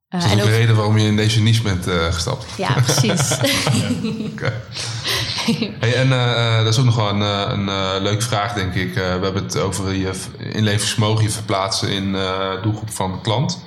[0.09, 2.45] Uh, dat is ook de reden waarom je in deze niche bent uh, gestapt.
[2.57, 3.37] Ja, precies.
[4.31, 4.61] Oké.
[5.79, 8.93] Hey, en uh, dat is ook nog wel een, een leuke vraag, denk ik.
[8.93, 13.63] we hebben het over je inlevingsvermogen, je verplaatsen in de doelgroep van de klant.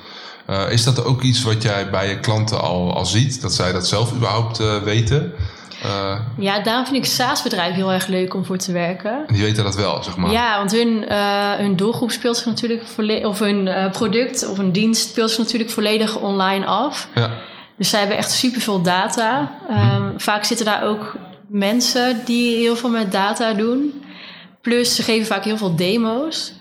[0.68, 3.40] is dat ook iets wat jij bij je klanten al, al ziet?
[3.40, 5.32] Dat zij dat zelf überhaupt weten?
[5.84, 9.24] Uh, ja, daarom vind ik SaaS-bedrijven heel erg leuk om voor te werken.
[9.26, 10.30] Die weten dat wel, zeg maar.
[10.30, 13.26] Ja, want hun, uh, hun doelgroep speelt zich natuurlijk volledig...
[13.26, 17.08] of hun uh, product of een dienst speelt zich natuurlijk volledig online af.
[17.14, 17.30] Ja.
[17.76, 19.52] Dus zij hebben echt superveel data.
[19.70, 21.16] Um, Vaak zitten daar ook
[21.48, 24.02] mensen die heel veel met data doen.
[24.60, 26.52] Plus, ze geven vaak heel veel demo's.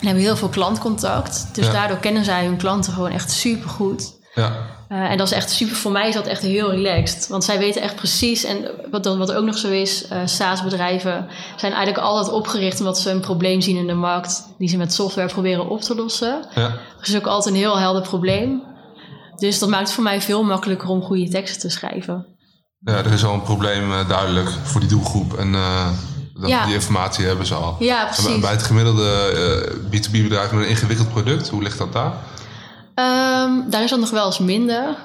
[0.00, 1.54] En hebben heel veel klantcontact.
[1.54, 4.12] Dus daardoor kennen zij hun klanten gewoon echt supergoed.
[4.34, 4.52] Ja.
[4.88, 7.28] Uh, en dat is echt super, voor mij is dat echt heel relaxed.
[7.28, 11.72] Want zij weten echt precies, en wat, wat ook nog zo is, uh, SaaS-bedrijven zijn
[11.72, 15.28] eigenlijk altijd opgericht omdat ze een probleem zien in de markt die ze met software
[15.28, 16.44] proberen op te lossen.
[16.54, 16.72] Ja.
[17.02, 18.62] Is ook altijd een heel helder probleem.
[19.36, 22.26] Dus dat maakt het voor mij veel makkelijker om goede teksten te schrijven.
[22.78, 25.38] Ja, er is al een probleem uh, duidelijk voor die doelgroep.
[25.38, 25.52] En
[26.34, 26.64] dat, ja.
[26.64, 27.76] die informatie hebben ze al.
[27.78, 28.40] Ja, precies.
[28.40, 32.12] bij het gemiddelde B2B-bedrijf met een ingewikkeld product, hoe ligt dat daar?
[32.94, 34.96] Um, daar is dat nog wel eens minder.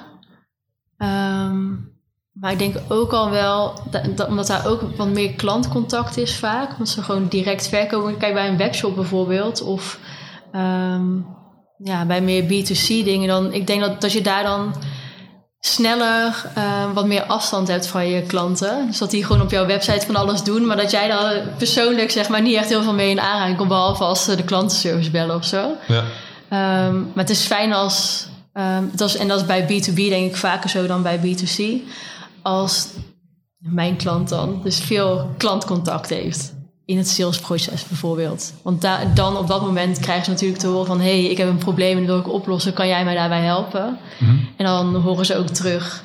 [0.98, 1.88] Um,
[2.32, 6.76] maar ik denk ook al wel, dat, omdat daar ook wat meer klantcontact is vaak.
[6.76, 8.16] Want ze gewoon direct verkopen.
[8.16, 9.62] Kijk, bij een webshop bijvoorbeeld.
[9.62, 9.98] Of
[10.54, 11.26] um,
[11.78, 13.28] ja, bij meer B2C dingen.
[13.28, 14.74] Dan, ik denk dat, dat je daar dan
[15.60, 16.50] sneller
[16.94, 18.86] wat meer afstand hebt van je klanten.
[18.86, 20.66] Dus dat die gewoon op jouw website van alles doen.
[20.66, 23.68] Maar dat jij dan persoonlijk zeg maar niet echt heel veel mee in aanraking komt.
[23.68, 25.72] Behalve als ze de klantenservice bellen of zo.
[25.86, 26.04] Ja.
[26.52, 28.26] Um, maar het is fijn als,
[28.92, 31.62] dat is, en dat is bij B2B denk ik vaker zo dan bij B2C,
[32.42, 32.88] als
[33.58, 36.54] mijn klant dan dus veel klantcontact heeft
[36.90, 38.52] in het salesproces bijvoorbeeld.
[38.62, 41.00] Want da dan op dat moment krijgen ze natuurlijk te horen van...
[41.00, 43.44] hé, hey, ik heb een probleem en dat wil ik oplossen, kan jij mij daarbij
[43.44, 43.98] helpen?
[44.18, 44.48] Mm -hmm.
[44.56, 46.02] En dan horen ze ook terug...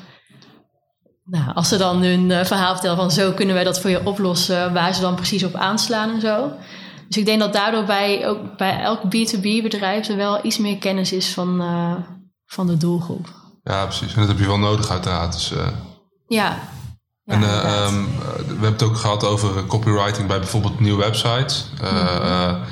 [1.24, 4.06] Nou, als ze dan hun uh, verhaal vertellen van zo kunnen wij dat voor je
[4.06, 4.72] oplossen...
[4.72, 6.50] waar ze dan precies op aanslaan en zo...
[7.16, 11.12] Dus ik denk dat daardoor bij, ook bij elk B2B-bedrijf er wel iets meer kennis
[11.12, 11.92] is van, uh,
[12.46, 13.28] van de doelgroep.
[13.62, 14.14] Ja, precies.
[14.14, 15.32] En dat heb je wel nodig uiteraard.
[15.32, 15.58] Dus, uh...
[16.28, 16.58] ja.
[17.24, 17.34] ja.
[17.34, 18.08] En uh, um,
[18.46, 21.66] we hebben het ook gehad over copywriting bij bijvoorbeeld nieuwe websites.
[21.82, 22.64] Mm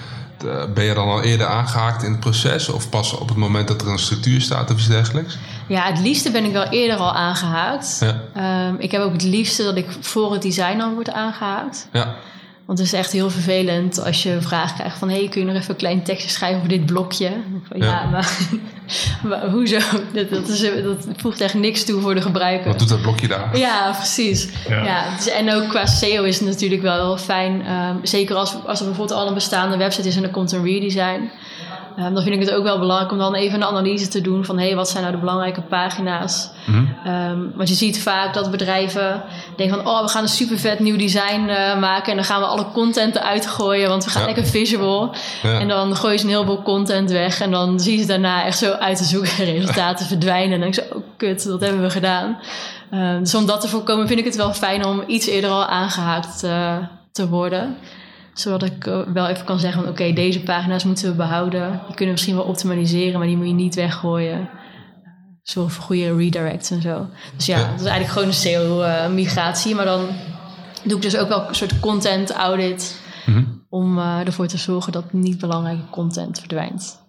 [0.74, 2.68] ben je dan al eerder aangehaakt in het proces?
[2.68, 5.38] Of pas op het moment dat er een structuur staat of iets dergelijks?
[5.68, 8.00] Ja, het liefste ben ik wel eerder al aangehaakt.
[8.34, 8.68] Ja.
[8.68, 11.88] Um, ik heb ook het liefste dat ik voor het design al word aangehaakt.
[11.92, 12.14] Ja.
[12.66, 15.08] Want het is echt heel vervelend als je een vraag krijgt van...
[15.08, 17.30] hey, kun je nog even een klein tekstje schrijven over dit blokje?
[17.68, 17.86] Van, ja.
[17.86, 18.38] ja, maar,
[19.28, 19.78] maar hoezo?
[20.12, 22.68] Dat, dat, is, dat, voegt echt niks toe voor de gebruiker.
[22.68, 23.58] Wat doet dat blokje daar?
[23.58, 24.48] Ja, precies.
[24.68, 24.84] Ja.
[24.84, 27.72] ja dus, en ook qua SEO is het natuurlijk wel heel fijn.
[27.72, 30.64] Um, zeker als, als er bijvoorbeeld al een bestaande website is en er komt een
[30.64, 31.30] redesign...
[31.98, 34.44] Um, dan vind ik het ook wel belangrijk om dan even een analyse te doen
[34.44, 36.50] van hé, hey, wat zijn nou de belangrijke pagina's?
[36.66, 39.22] Mm um, want je ziet vaak dat bedrijven
[39.56, 42.40] denken van oh, we gaan een super vet nieuw design uh, maken en dan gaan
[42.40, 45.14] we alle content eruit gooien, want we gaan lekker visual.
[45.42, 45.58] Ja.
[45.58, 48.58] En dan gooien ze een heleboel content weg en dan zie je ze daarna echt
[48.58, 50.52] zo uit te zoeken resultaten verdwijnen.
[50.52, 52.38] En dan denk ik zo, oh kut, wat hebben we gedaan?
[52.90, 55.66] Um, dus om dat te voorkomen vind ik het wel fijn om iets eerder al
[55.66, 56.76] aangehaakt uh,
[57.12, 57.76] te worden
[58.34, 61.70] zodat ik eh, wel even kan zeggen van oké, okay, deze pagina's moeten we behouden.
[61.70, 64.48] Die kunnen we misschien wel optimaliseren, maar die moet je niet weggooien.
[65.42, 67.06] Zorg voor goede redirects en zo.
[67.36, 69.74] Dus ja, dat is eigenlijk gewoon een SEO-migratie.
[69.74, 70.06] Maar dan
[70.82, 73.00] doe ik dus ook wel een soort content audit.
[73.26, 73.62] Mm -hmm.
[73.68, 77.02] Om uh, ervoor te zorgen dat niet belangrijke content verdwijnt.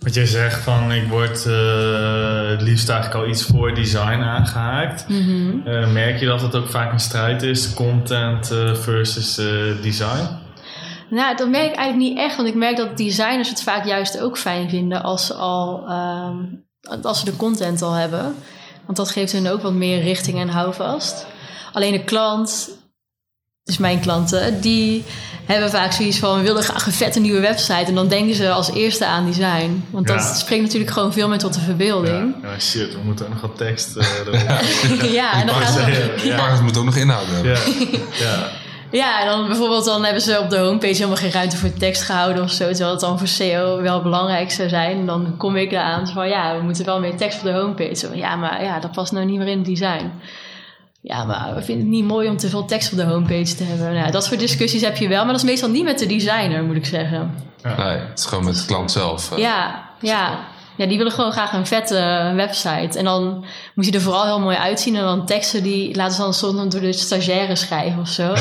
[0.00, 5.08] Wat jij zegt van ik word uh, het liefst eigenlijk al iets voor design aangehaakt.
[5.08, 5.92] Mm -hmm.
[5.92, 9.34] merk je dat het ook vaak een strijd is, content versus
[9.82, 10.40] design?
[11.12, 12.36] Nou, dat merk ik eigenlijk niet echt.
[12.36, 16.64] Want ik merk dat designers het vaak juist ook fijn vinden als ze, al, um,
[17.02, 18.34] als ze de content al hebben.
[18.84, 21.26] Want dat geeft hun ook wat meer richting en houvast.
[21.72, 22.68] Alleen de klant,
[23.62, 25.04] dus mijn klanten, die
[25.44, 26.36] hebben vaak zoiets van...
[26.36, 27.84] we willen graag een vette nieuwe website.
[27.84, 29.84] En dan denken ze als eerste aan design.
[29.90, 32.34] Want dat spreekt natuurlijk gewoon veel meer tot de verbeelding.
[32.42, 33.96] Ja, ja shit, we moeten ook nog wat tekst...
[34.32, 36.14] Uh, ja, en dan gaan ze...
[36.24, 36.60] Ja.
[36.62, 37.58] moet ook nog inhoud hebben.
[38.20, 38.50] Ja,
[38.92, 39.20] ja.
[39.20, 42.42] En dan bijvoorbeeld dan hebben ze op de homepage helemaal geen ruimte voor tekst gehouden
[42.42, 42.68] of zo.
[42.68, 44.98] Terwijl het dan voor SEO wel belangrijk zou zijn.
[44.98, 47.94] En dan kom ik eraan van ja, we moeten wel meer tekst op de homepage.
[47.94, 50.10] Zo, ja, maar ja, dat past nou niet meer in het design.
[51.00, 53.64] Ja, maar we vinden het niet mooi om te veel tekst op de homepage te
[53.64, 53.94] hebben.
[53.94, 56.64] Nou, dat soort discussies heb je wel, maar dat is meestal niet met de designer,
[56.64, 57.34] moet ik zeggen.
[57.62, 57.76] Ja.
[57.76, 59.32] Nee, het is gewoon met de klant zelf.
[59.32, 60.38] Uh, ja, ja.
[60.76, 62.98] Ja, die willen gewoon graag een vette website.
[62.98, 64.96] En dan moet je er vooral heel mooi uitzien.
[64.96, 68.34] En dan teksten die laten ze dan soms door de stagiaire schrijven of zo.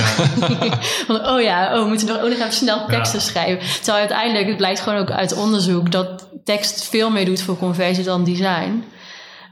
[1.07, 3.67] Van, oh ja, oh, we moeten nog, ook nog even snel teksten schrijven.
[3.75, 5.91] Terwijl uiteindelijk, het blijkt gewoon ook uit onderzoek...
[5.91, 8.83] dat tekst veel meer doet voor conversie dan design.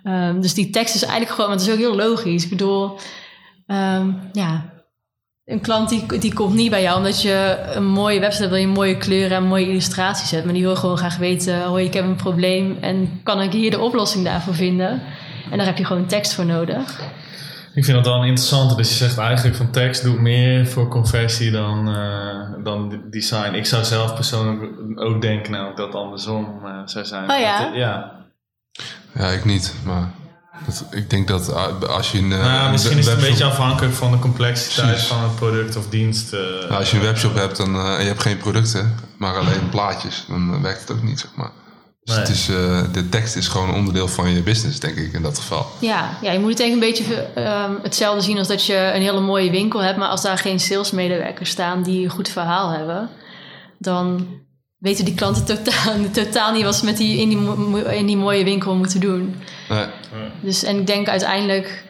[0.03, 2.43] Ehm, dus die tekst is eigenlijk gewoon, want het is ook heel logisch.
[2.43, 2.97] Ik bedoel,
[3.67, 4.65] ehm, ja,
[5.49, 8.61] een klant die, die komt niet bij jou omdat je een mooie website hebt, wil
[8.61, 10.45] je mooie kleuren en mooie illustraties hebt.
[10.45, 13.71] Maar die wil gewoon graag weten, hoi, ik heb een probleem en kan ik hier
[13.71, 15.01] de oplossing daarvoor vinden?
[15.51, 16.99] En daar heb je gewoon tekst voor nodig.
[17.73, 18.75] Ik vind dat wel een interessante.
[18.75, 23.53] Dus je zegt eigenlijk van tekst doet meer voor conversie dan, uh, dan design.
[23.53, 27.31] Ik zou zelf persoonlijk ook denken nou, dat het andersom uh, zou zijn.
[27.31, 27.63] Oh ja?
[27.63, 28.11] Dat, ja.
[29.13, 29.75] Ja, ik niet.
[29.85, 30.11] Maar
[30.65, 31.53] dat, ik denk dat
[31.87, 32.27] als je een.
[32.27, 35.07] Nou, misschien is het een beetje afhankelijk van de complexiteit Precies.
[35.07, 36.33] van het product of dienst.
[36.33, 39.69] Uh, nou, als je een webshop hebt dan, en je hebt geen producten, maar alleen
[39.69, 41.51] plaatjes, dan werkt het ook niet, zeg maar.
[42.03, 45.21] Dus het is, uh, de tekst is gewoon onderdeel van je business, denk ik, in
[45.21, 45.67] dat geval.
[45.79, 49.01] Ja, ja je moet het eigenlijk een beetje um, hetzelfde zien als dat je een
[49.01, 53.09] hele mooie winkel hebt, maar als daar geen salesmedewerkers staan die een goed verhaal hebben,
[53.77, 54.27] dan
[54.79, 58.43] weten die klanten totaal, totaal niet wat ze met die, in, die, in die mooie
[58.43, 59.35] winkel moeten doen.
[59.69, 59.85] Nee.
[60.41, 61.83] Dus, en ik denk uiteindelijk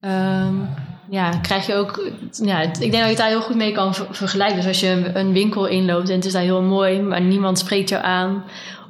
[0.00, 0.68] um,
[1.10, 2.10] ja, krijg je ook.
[2.30, 4.56] Ja, ik denk dat je daar heel goed mee kan vergelijken.
[4.56, 7.88] Dus als je een winkel inloopt en het is daar heel mooi, maar niemand spreekt
[7.88, 8.44] jou aan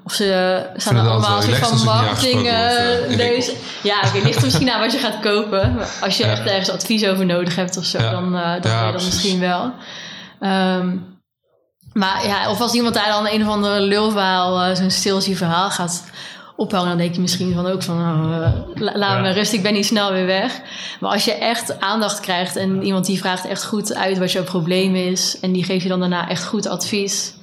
[0.04, 3.54] of ze staan er allemaal soort van marketing uh, lezen.
[3.82, 5.76] Ja, oké, ligt er misschien aan wat je gaat kopen.
[6.00, 8.92] Als je echt ergens advies over nodig hebt of zo, dan, uh, dan ja, je
[8.92, 9.72] dat misschien wel.
[10.40, 11.13] Um,
[11.94, 15.70] maar ja, of als iemand daar dan een of andere lulverhaal, uh, zo'n stilsie verhaal
[15.70, 16.04] gaat
[16.56, 19.86] ophouden, dan denk je misschien van ook van, oh, laat me rust, ik ben niet
[19.86, 20.60] snel weer weg.
[21.00, 24.44] Maar als je echt aandacht krijgt en iemand die vraagt echt goed uit wat jouw
[24.44, 27.34] probleem is en die geeft je dan daarna echt goed advies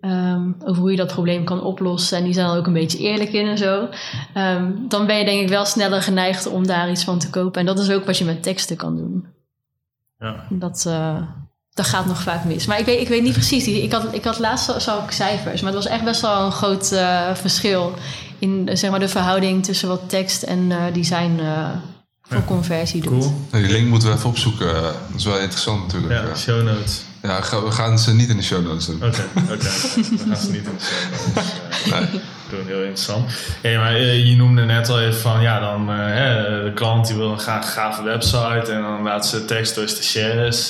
[0.00, 2.18] Um, over hoe je dat probleem kan oplossen.
[2.18, 3.88] En die zijn dan ook een beetje eerlijk in en zo.
[4.34, 7.60] Um, dan ben je denk ik wel sneller geneigd om daar iets van te kopen.
[7.60, 9.26] En dat is ook wat je met teksten kan doen.
[10.18, 10.46] Ja.
[10.50, 11.22] Dat, uh,
[11.76, 12.66] dat gaat nog vaak mis.
[12.66, 13.66] Maar ik weet, ik weet niet precies.
[13.66, 15.60] Ik had, ik had laatst zag ik cijfers.
[15.60, 17.94] Maar het was echt best wel een groot uh, verschil.
[18.38, 21.40] In zeg maar, de verhouding tussen wat tekst en uh, design
[22.22, 22.42] voor ja.
[22.46, 23.20] conversie doet.
[23.20, 23.34] Cool.
[23.50, 24.82] die link moeten we even opzoeken.
[24.82, 26.28] Dat is wel interessant natuurlijk.
[26.28, 27.04] Ja, show notes.
[27.22, 28.96] Ja, we gaan ze niet in de show notes doen.
[28.96, 29.56] Oké, oké.
[29.56, 31.52] we gaan ze niet in de show notes
[31.90, 32.20] nee.
[32.50, 32.66] doen.
[32.66, 33.30] Heel interessant.
[33.62, 35.96] Hey, maar uh, je noemde net al even van, ja, dan uh,
[36.64, 40.66] de klant die wil een graag gave website en dan laat ze tekst door stagiaires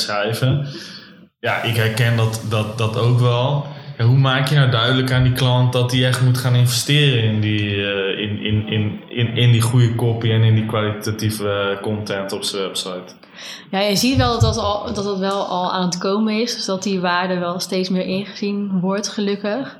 [0.00, 0.66] schrijven.
[1.40, 3.66] Ja, ik herken dat, dat, dat ook wel.
[4.00, 7.22] Ja, hoe maak je nou duidelijk aan die klant dat hij echt moet gaan investeren
[7.22, 7.76] in die,
[8.16, 12.62] in, in, in, in, in die goede copy en in die kwalitatieve content op zijn
[12.62, 13.14] website?
[13.70, 16.54] Ja, je ziet wel dat dat, al, dat dat wel al aan het komen is.
[16.54, 19.78] Dus dat die waarde wel steeds meer ingezien wordt, gelukkig.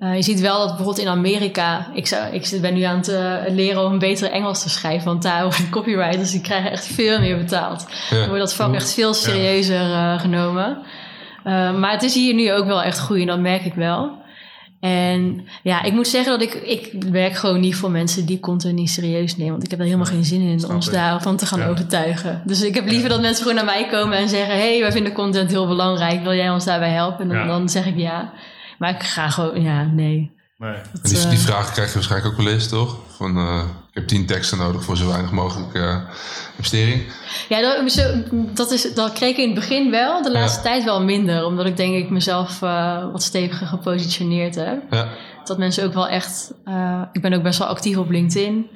[0.00, 1.86] Uh, je ziet wel dat bijvoorbeeld in Amerika...
[1.94, 5.06] Ik, zou, ik ben nu aan het uh, leren om een betere Engels te schrijven.
[5.06, 7.86] Want daar worden copywriters die krijgen echt veel meer betaald.
[8.10, 8.16] Ja.
[8.16, 10.78] Dan wordt dat vak echt veel serieuzer uh, genomen.
[11.44, 14.18] Maar het is hier nu ook wel echt groeien, dat merk ik wel.
[14.80, 18.74] En ja, ik moet zeggen dat ik, ik werk gewoon niet voor mensen die content
[18.74, 19.52] niet serieus nemen.
[19.52, 22.42] Want ik heb er helemaal geen zin in om ons daarvan te gaan overtuigen.
[22.44, 24.92] Dus ik heb liever dat mensen gewoon naar mij komen en zeggen: Hé, hey, wij
[24.92, 26.22] vinden content heel belangrijk.
[26.22, 27.30] Wil jij ons daarbij helpen?
[27.30, 28.32] En dan, dan zeg ik ja.
[28.78, 30.30] Maar ik ga gewoon, ja, nee.
[30.56, 30.74] nee.
[31.02, 32.96] die, die eh, vraag krijg je waarschijnlijk ook wel eens, toch?
[33.16, 35.96] Van, uh, ik heb tien teksten nodig voor zo weinig mogelijk uh,
[36.56, 37.02] investering.
[37.48, 40.22] Ja, dat, dat, is, dat kreeg ik in het begin wel.
[40.22, 41.44] De laatste tijd wel minder.
[41.44, 44.82] Omdat ik denk ik mezelf uh, wat steviger gepositioneerd heb.
[44.90, 45.08] Ja.
[45.44, 46.52] Dat mensen ook wel echt...
[46.68, 48.70] Uh, ik ben ook best wel actief op LinkedIn.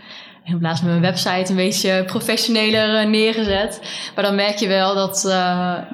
[0.45, 3.81] En plaats van mijn website een beetje professioneler neergezet.
[4.15, 5.23] Maar dan merk je wel dat,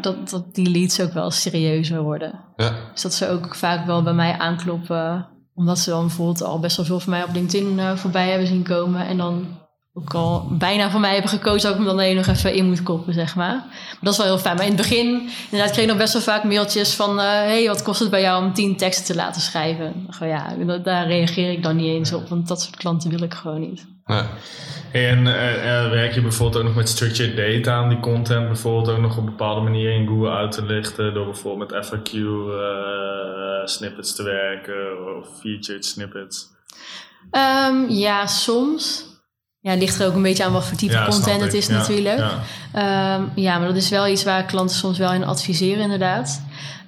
[0.00, 2.40] dat, dat die leads ook wel serieuzer worden.
[2.56, 2.72] Ja.
[2.92, 6.76] Dus dat ze ook vaak wel bij mij aankloppen omdat ze dan bijvoorbeeld al best
[6.76, 9.06] wel veel van mij op LinkedIn uh, voorbij hebben zien komen.
[9.06, 9.46] En dan
[9.94, 12.66] ook al bijna voor mij hebben gekozen dat ik me dan alleen nog even in
[12.66, 13.54] moet koppen, zeg maar.
[13.54, 13.98] maar.
[14.00, 14.56] dat is wel heel fijn.
[14.56, 17.18] Maar in het begin, inderdaad, kreeg ik nog best wel vaak mailtjes van...
[17.18, 20.06] Uh, hey, wat kost het bij jou om tien teksten te laten schrijven?
[20.20, 23.60] ja, daar reageer ik dan niet eens op, want dat soort klanten wil ik gewoon
[23.60, 23.86] niet.
[24.04, 24.26] Ja.
[24.92, 29.00] En uh, werk je bijvoorbeeld ook nog met structured data om die content bijvoorbeeld ook
[29.00, 32.12] nog op bepaalde manier in Google uit te lichten door bijvoorbeeld met FAQ
[33.64, 36.48] snippets te werken of featured snippets?
[37.30, 39.08] Um, ja, soms.
[39.60, 41.72] Ja, het ligt er ook een beetje aan wat voor type content het is ja,
[41.72, 42.18] natuurlijk.
[42.72, 43.16] Ja.
[43.16, 46.42] Um, ja, maar dat is wel iets waar klanten soms wel in adviseren inderdaad.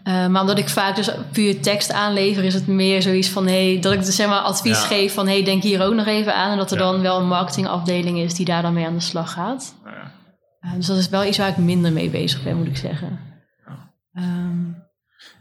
[0.05, 3.79] Uh, maar omdat ik vaak dus puur tekst aanlever, is het meer zoiets van hey,
[3.81, 6.51] dat ik dus zeg maar advies geef van hey, denk hier ook nog even aan.
[6.51, 9.33] En dat er dan wel een marketingafdeling is die daar dan mee aan de slag
[9.33, 9.75] gaat.
[10.63, 13.21] Uh, dus dat is wel iets waar ik minder mee bezig ben, moet ik zeggen.
[14.15, 14.82] Um,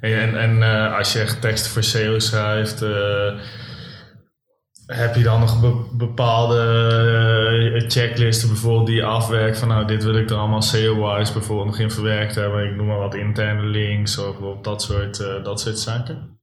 [0.01, 2.79] hey, en en uh, als je echt teksten voor SEO schrijft
[4.85, 5.59] heb je dan nog
[5.91, 6.59] bepaalde
[7.73, 11.67] uh, checklisten bijvoorbeeld die je afwerkt van nou dit wil ik er allemaal SEO-wise bijvoorbeeld
[11.67, 12.69] nog in verwerkt hebben.
[12.69, 16.39] Ik noem maar wat interne links of dat soort, dat soort zaken.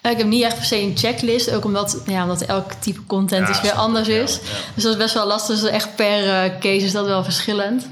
[0.00, 3.06] Eh, ik heb niet echt per se een checklist, ook omdat, ja, omdat elk type
[3.06, 4.34] content Ja, is weer anders ja, is.
[4.34, 4.72] ja.
[4.74, 5.60] Dus dat is best wel lastig.
[5.60, 7.88] Dus echt per eh, case is dat wel verschillend.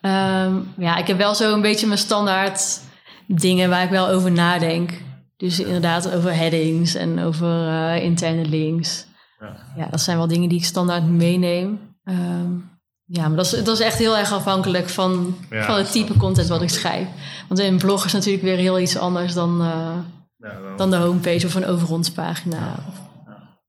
[0.00, 2.80] Ehm, ja, ik heb wel zo een beetje mijn standaard
[3.26, 5.02] dingen waar ik wel over nadenk.
[5.36, 9.06] Dus inderdaad over headings en over eh, interne links.
[9.40, 9.56] Ja.
[9.76, 9.86] Ja.
[9.90, 11.78] dat zijn wel dingen die ik standaard meeneem.
[12.04, 12.50] Ehm,
[13.04, 16.16] ja, maar dat is, dat is echt heel erg afhankelijk van, Ja, van het type
[16.16, 17.06] content wat ik schrijf.
[17.48, 19.66] Want een blog is natuurlijk weer heel iets anders dan, eh,
[20.36, 22.74] Ja, dan- dan de homepage of een over ons pagina.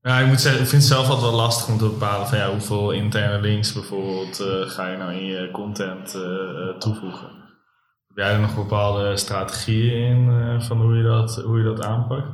[0.02, 2.38] Ja, ik moet zeggen, ik vind het zelf altijd wel lastig om te bepalen van
[2.38, 6.18] ja, hoeveel interne links bijvoorbeeld eh, ga je nou in je content
[6.80, 7.28] toevoegen.
[8.16, 12.28] Jij er nog bepaalde strategieën in eh, van hoe je dat, hoe je dat aanpakt?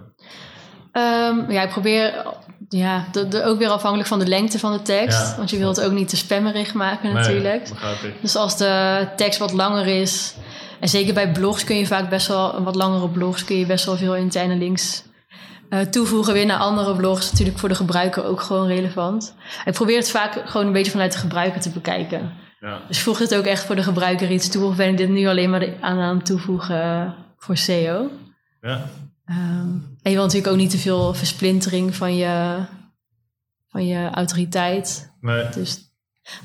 [0.92, 2.26] Ehm, ja, ik probeer
[2.70, 5.30] ja, de, de- ook weer afhankelijk van de lengte van de tekst.
[5.32, 7.72] Ja, want je wilt het ook niet te spammerig maken natuurlijk.
[8.02, 8.14] Nee.
[8.22, 10.36] Dus als de tekst wat langer is...
[10.80, 12.64] En zeker bij blogs kun je vaak best wel...
[12.64, 15.04] Wat langere blogs kun je best wel veel interne links
[15.70, 17.32] eh, toevoegen weer naar andere blogs.
[17.32, 19.36] Natuurlijk voor de gebruiker ook gewoon relevant.
[19.66, 22.32] Ik probeer het vaak gewoon een beetje vanuit de gebruiker te bekijken.
[22.62, 22.82] Ja.
[22.88, 24.66] Dus voegt het ook echt voor de gebruiker iets toe?
[24.66, 28.10] Of ben ik dit nu alleen maar aan aan het toevoegen voor SEO?
[28.62, 28.90] Ja.
[29.26, 29.68] Ehm,
[30.02, 32.58] en je wil natuurlijk ook niet te veel versplintering van je,
[33.70, 35.12] van je autoriteit.
[35.22, 35.50] Nee.
[35.50, 35.80] Dus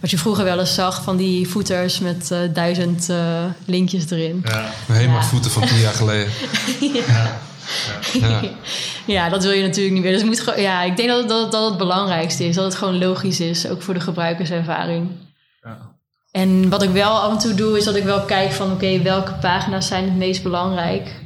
[0.01, 4.41] wat je vroeger wel eens zag van die footers met eh, duizend eh, linkjes erin.
[4.45, 4.71] Ja.
[4.87, 5.23] Helemaal Ja.
[5.23, 6.33] voeten van tien jaar geleden.
[7.05, 7.41] Ja.
[8.13, 8.41] Ja.
[9.07, 10.13] ja, dat wil je natuurlijk niet meer.
[10.13, 12.55] Dus het moet ja, ik denk dat, dat dat het belangrijkste is.
[12.55, 15.11] Dat het gewoon logisch is, ook voor de gebruikerservaring.
[15.63, 15.96] Ja.
[16.37, 18.73] En wat ik wel af en toe doe, is dat ik wel kijk van...
[18.73, 21.25] oké, welke pagina's zijn het meest belangrijk?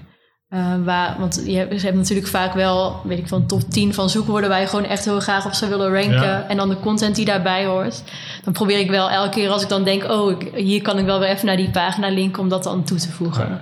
[0.48, 3.94] Eh, waar, want je hebt, ze hebben natuurlijk vaak wel, weet ik van top 10
[3.94, 4.48] van zoekwoorden...
[4.50, 6.22] waar je gewoon echt heel graag op zou willen ranken.
[6.22, 6.46] Ja.
[6.48, 8.02] En dan de content die daarbij hoort.
[8.44, 10.04] Dan probeer ik wel elke keer als ik dan denk...
[10.10, 12.42] oh, ik- hier kan ik wel weer even naar die pagina linken...
[12.42, 13.48] om dat dan toe te voegen.
[13.48, 13.60] Ja.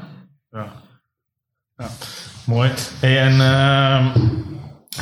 [0.61, 0.73] Ja.
[1.77, 1.89] Ja.
[2.45, 2.71] Mooi.
[3.01, 4.07] Hey, en ehm,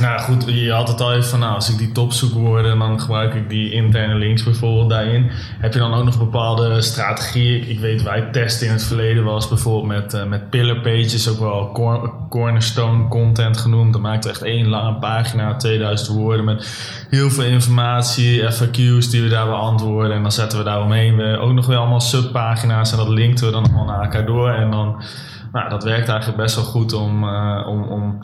[0.01, 3.35] nou goed, je had het al even van, nou, als ik die topzoekwoorden, dan gebruik
[3.35, 5.31] ik die interne links bijvoorbeeld daarin.
[5.61, 7.68] Heb je dan ook nog bepaalde strategieën?
[7.70, 11.38] Ik weet, wij testen in het verleden eens bijvoorbeeld met, eh, met pillar pages, ook
[11.38, 13.92] wel cor- cornerstone content genoemd.
[13.92, 16.68] Dan maakten we echt één lange pagina, 2000 woorden met
[17.11, 20.16] heel veel informatie, FAQ's die we daar beantwoorden.
[20.16, 23.46] En dan zetten we daar omheen we ook nog weer allemaal subpagina's en dat linkten
[23.46, 24.51] we dan allemaal naar elkaar door.
[24.51, 25.03] En dan
[25.53, 28.18] nou, dat werkt eigenlijk best wel goed om, eh, om, om,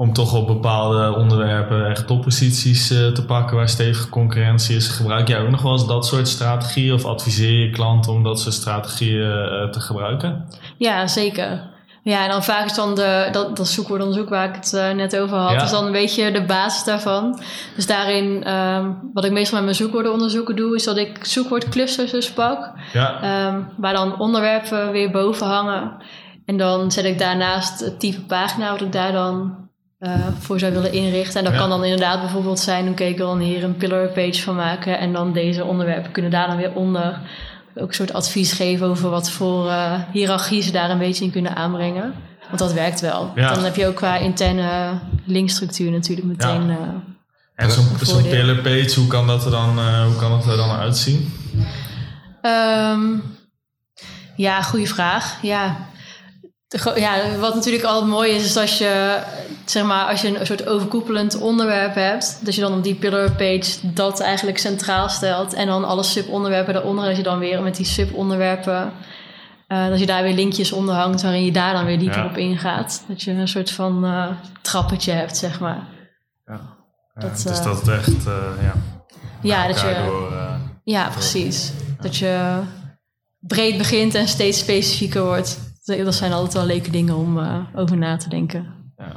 [0.00, 4.88] om toch op bepaalde onderwerpen echt topposities eh, te pakken waar stevige concurrentie is.
[4.88, 8.40] Gebruik jij ook nog wel eens dat soort strategieën of adviseer je klanten om dat
[8.40, 10.46] soort strategieën eh, te gebruiken?
[10.76, 11.62] Ja, zeker.
[12.02, 15.16] Ja, en dan vaak is dan de, dat, dat zoekwoordonderzoek waar ik het eh, net
[15.16, 15.62] over had, Ja.
[15.62, 17.40] is dan een beetje de basis daarvan.
[17.74, 22.32] Dus daarin, ehm, wat ik meestal met mijn zoekwoordenonderzoeken doe, is dat ik zoekwoordclusters dus
[22.32, 25.96] pak, Ja, ehm, waar dan onderwerpen weer boven hangen.
[26.44, 29.68] En dan zet ik daarnaast het type pagina wat ik daar dan
[30.00, 31.38] eh, voor zou willen inrichten.
[31.38, 31.58] En dat Ja.
[31.58, 34.98] kan dan inderdaad bijvoorbeeld zijn, oké, ik wil dan hier een pillar page van maken.
[34.98, 37.18] En dan deze onderwerpen kunnen daar dan weer onder
[37.74, 41.30] ook een soort advies geven over wat voor eh hiërarchie ze daar een beetje in
[41.30, 42.14] kunnen aanbrengen.
[42.46, 43.32] Want dat werkt wel.
[43.34, 43.54] Ja.
[43.54, 46.66] Dan heb je ook qua interne linkstructuur natuurlijk meteen.
[46.66, 46.72] Ja.
[47.54, 48.30] eh, en zo'n voordeel.
[48.30, 51.32] pillar page, hoe kan dat er dan, hoe kan dat er dan uitzien?
[52.40, 53.00] Ehm,
[54.36, 55.38] ja, goede vraag.
[55.42, 55.76] Ja.
[56.94, 59.18] Ja, wat natuurlijk altijd mooi is, is als je,
[59.64, 63.30] zeg maar, als je een soort overkoepelend onderwerp hebt, dat je dan op die pillar
[63.30, 67.76] page dat eigenlijk centraal stelt en dan alle subonderwerpen daaronder, dat je dan weer met
[67.76, 68.92] die subonderwerpen,
[69.66, 72.26] eh dat je daar weer linkjes onder hangt waarin je daar dan weer dieper Ja.
[72.26, 73.04] op ingaat.
[73.08, 74.26] Dat je een soort van eh,
[74.62, 75.86] trappetje hebt, zeg maar.
[76.46, 76.60] Ja.
[77.14, 78.24] Ja, Dat, dus eh, dat het echt
[78.60, 78.74] ja,
[79.42, 80.06] Ja, dat elkaar je...
[80.06, 80.32] door,
[80.84, 81.72] Ja, precies.
[82.00, 82.60] Dat je
[83.40, 85.58] breed begint en steeds specifieker wordt.
[85.96, 88.66] Dat zijn altijd wel leuke dingen om eh, over na te denken.
[88.98, 89.12] ja.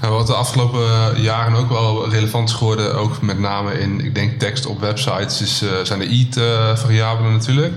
[0.00, 4.00] Nou, wat de afgelopen eh, jaren ook wel relevant is geworden, ook met name in,
[4.04, 7.74] ik denk, tekst op websites, is, eh, zijn de EAT-variabelen natuurlijk.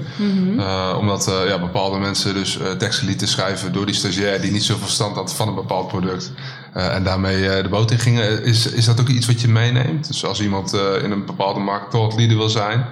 [0.59, 4.51] Eh, omdat eh, ja, bepaalde mensen dus eh, teksten lieten schrijven door die stagiair die
[4.51, 6.31] niet zoveel verstand had van een bepaald product.
[6.73, 8.43] eh, en daarmee eh, de boot in gingen.
[8.43, 10.07] Is, is dat ook iets wat je meeneemt?
[10.07, 12.85] Dus als iemand eh, in een bepaalde markt thought leader wil zijn,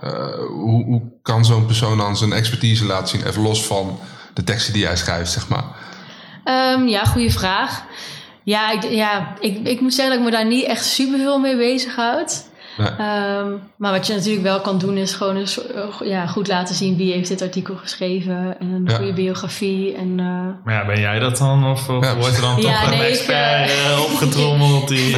[0.00, 0.10] eh,
[0.48, 3.98] hoe, hoe kan zo'n persoon dan zijn expertise laten zien, even los van
[4.32, 5.64] de teksten die hij schrijft, zeg maar?
[6.44, 7.82] Ehm, ja, goede vraag.
[8.44, 11.38] Ja, ik, ja ik, ik moet zeggen dat ik me daar niet echt super veel
[11.38, 12.50] mee bezighoud.
[12.78, 12.88] Nee.
[12.88, 16.48] Ehm, maar wat je natuurlijk wel kan doen is gewoon een soort- eh, ja, goed
[16.48, 18.56] laten zien wie heeft dit artikel geschreven.
[18.60, 18.96] En een Ja.
[18.96, 19.94] goede biografie.
[19.96, 21.64] En, eh, Maar ja, ben jij dat dan?
[21.70, 22.16] Of, of Ja.
[22.16, 24.88] wordt er dan Ja, toch een nee, expert eh, opgetrommeld?
[24.88, 25.16] Die,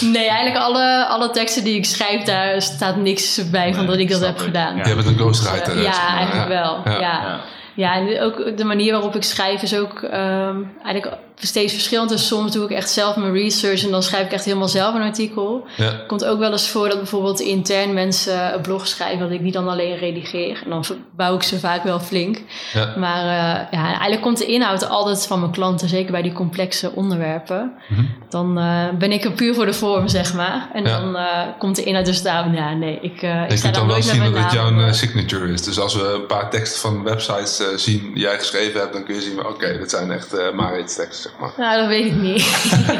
[0.00, 4.10] nee, eigenlijk alle, alle teksten die ik schrijf, daar staat niks bij van dat ik
[4.10, 4.44] dat heb ik.
[4.44, 4.76] gedaan.
[4.76, 4.86] Ja.
[4.88, 5.82] Je bent een ghostwriter.
[5.82, 6.82] ja, eigenlijk wel.
[7.00, 7.40] Ja.
[7.78, 7.94] Ja.
[7.94, 12.08] En ook de manier waarop ik schrijf is ook ehm, eigenlijk steeds verschillend.
[12.08, 14.94] Dus soms doe ik echt zelf mijn research en dan schrijf ik echt helemaal zelf
[14.94, 15.66] een artikel.
[15.76, 16.04] Ja.
[16.06, 19.52] Komt ook wel eens voor dat bijvoorbeeld intern mensen een blog schrijven, dat ik die
[19.52, 20.60] dan alleen redigeer.
[20.64, 20.84] En dan
[21.16, 22.38] bouw ik ze vaak wel flink.
[22.72, 22.94] Ja.
[22.96, 26.92] Maar uh, ja, eigenlijk komt de inhoud altijd van mijn klanten, zeker bij die complexe
[26.94, 27.72] onderwerpen.
[27.88, 28.04] Mhm.
[28.28, 30.68] Dan uh, ben ik er puur voor de vorm, zeg maar.
[30.72, 31.00] En Ja.
[31.00, 33.86] dan uh, komt de inhoud dus daarom, ja, nee, ik, uh, ik sta daar dan
[33.86, 35.62] wel zien dat het jouw eh, signature is.
[35.62, 39.04] Dus als we een paar teksten van websites eh, zien die jij geschreven hebt, dan
[39.04, 41.52] kun je zien, oké, dat zijn echt uh, Marit's teksten, zeg maar.
[41.56, 42.40] Nou, dat weet ik niet.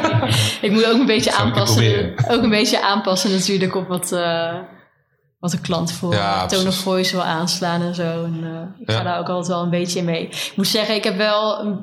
[0.67, 2.13] ik moet ook een beetje Zou aanpassen.
[2.27, 4.55] Ook een beetje aanpassen natuurlijk op wat, eh,
[5.39, 8.23] wat de klant voor Ja, tone of voice wil aanslaan en zo.
[8.23, 10.27] En, eh, ik ga daar ook altijd wel een beetje in mee.
[10.27, 11.79] Ik moet zeggen, ik heb wel een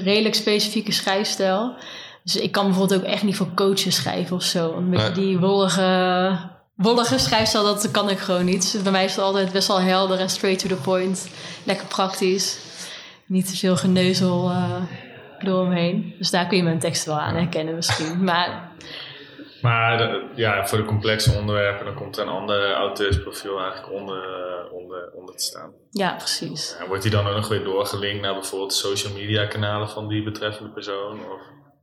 [0.00, 1.74] redelijk specifieke schrijfstijl.
[2.24, 4.74] Dus ik kan bijvoorbeeld ook echt niet voor coaches schrijven of zo.
[4.76, 5.26] Een beetje Nee.
[5.26, 6.38] die wollige,
[6.76, 8.72] wollige schrijfstijl, dat kan ik gewoon niet.
[8.72, 11.28] Dus bij mij is het altijd best wel helder en straight to the point.
[11.64, 12.58] Lekker praktisch.
[13.26, 14.74] Niet te veel geneuzel eh
[15.48, 16.14] eromheen.
[16.18, 18.24] Dus daar kun je mijn tekst wel aan herkennen misschien.
[18.24, 18.68] Maar
[19.62, 24.16] Maar de- ja, voor de complexe onderwerpen, dan komt er een ander auteursprofiel eigenlijk onder,
[24.22, 25.70] eh, onder, onder te staan.
[25.90, 26.76] ja, precies.
[26.80, 30.22] En wordt die dan ook nog weer doorgelinkt naar bijvoorbeeld social media kanalen van die
[30.22, 31.12] betreffende persoon?
[31.18, 31.40] Of?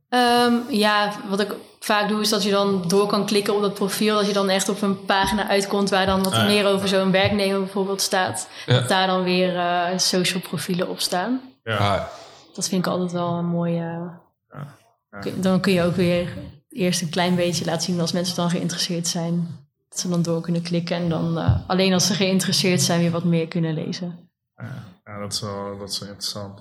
[0.08, 3.74] Ehm, ja, wat ik vaak doe is dat je dan door kan klikken op dat
[3.74, 4.14] profiel.
[4.16, 6.44] Dat je dan echt op een pagina uitkomt waar dan wat Ah, ja.
[6.46, 8.48] meer over zo'n werknemer bijvoorbeeld staat.
[8.66, 8.74] Ja.
[8.74, 11.40] Dat daar dan weer eh, social profielen op staan.
[11.64, 11.76] Ja.
[11.76, 12.02] Ah,
[12.54, 13.74] Dat vind ik altijd wel een mooie...
[14.52, 14.76] Ja.
[15.10, 15.18] Ja.
[15.18, 16.28] kun- Dan kun je ook weer
[16.68, 19.46] eerst een klein beetje laten zien als mensen dan geïnteresseerd zijn.
[19.88, 23.10] Dat ze dan door kunnen klikken en dan eh, alleen als ze geïnteresseerd zijn weer
[23.10, 24.18] wat meer kunnen lezen.
[24.56, 26.60] Ja, ja, dat, is wel, dat is wel interessant.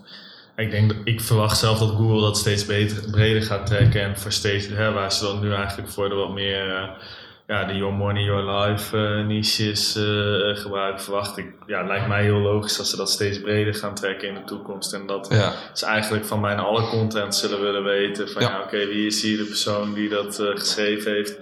[0.55, 4.01] Ik, denk dat, ik verwacht zelf dat Google dat steeds beter, breder gaat trekken.
[4.01, 6.89] En voor steeds, hè, waar ze dan nu eigenlijk voor de wat meer eh,
[7.47, 10.03] ja, de Your Money, Your Life eh, niches eh,
[10.61, 11.53] gebruiken, verwacht ik.
[11.65, 14.43] Ja, het lijkt mij heel logisch dat ze dat steeds breder gaan trekken in de
[14.43, 14.93] toekomst.
[14.93, 15.53] En dat ja.
[15.73, 18.29] ze eigenlijk van bijna alle content zullen willen weten.
[18.29, 18.49] Van Ja.
[18.49, 21.37] ja, oké, wie is hier de persoon die dat eh, geschreven heeft?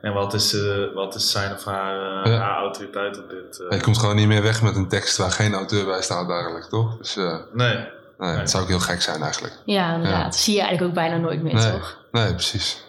[0.00, 2.38] En wat is, eh, wat is zijn of haar, eh, Ja.
[2.38, 3.60] haar autoriteit op dit?
[3.68, 3.76] eh?
[3.78, 6.64] Je komt gewoon niet meer weg met een tekst waar geen auteur bij staat eigenlijk,
[6.64, 6.96] toch?
[6.98, 7.76] Dus eh, Nee.
[8.18, 9.54] nee, het zou ook heel gek zijn eigenlijk.
[9.64, 10.18] Ja, inderdaad.
[10.18, 10.24] Ja.
[10.24, 11.70] Dat zie je eigenlijk ook bijna nooit meer, Nee.
[11.72, 11.98] toch?
[12.10, 12.86] Nee, precies.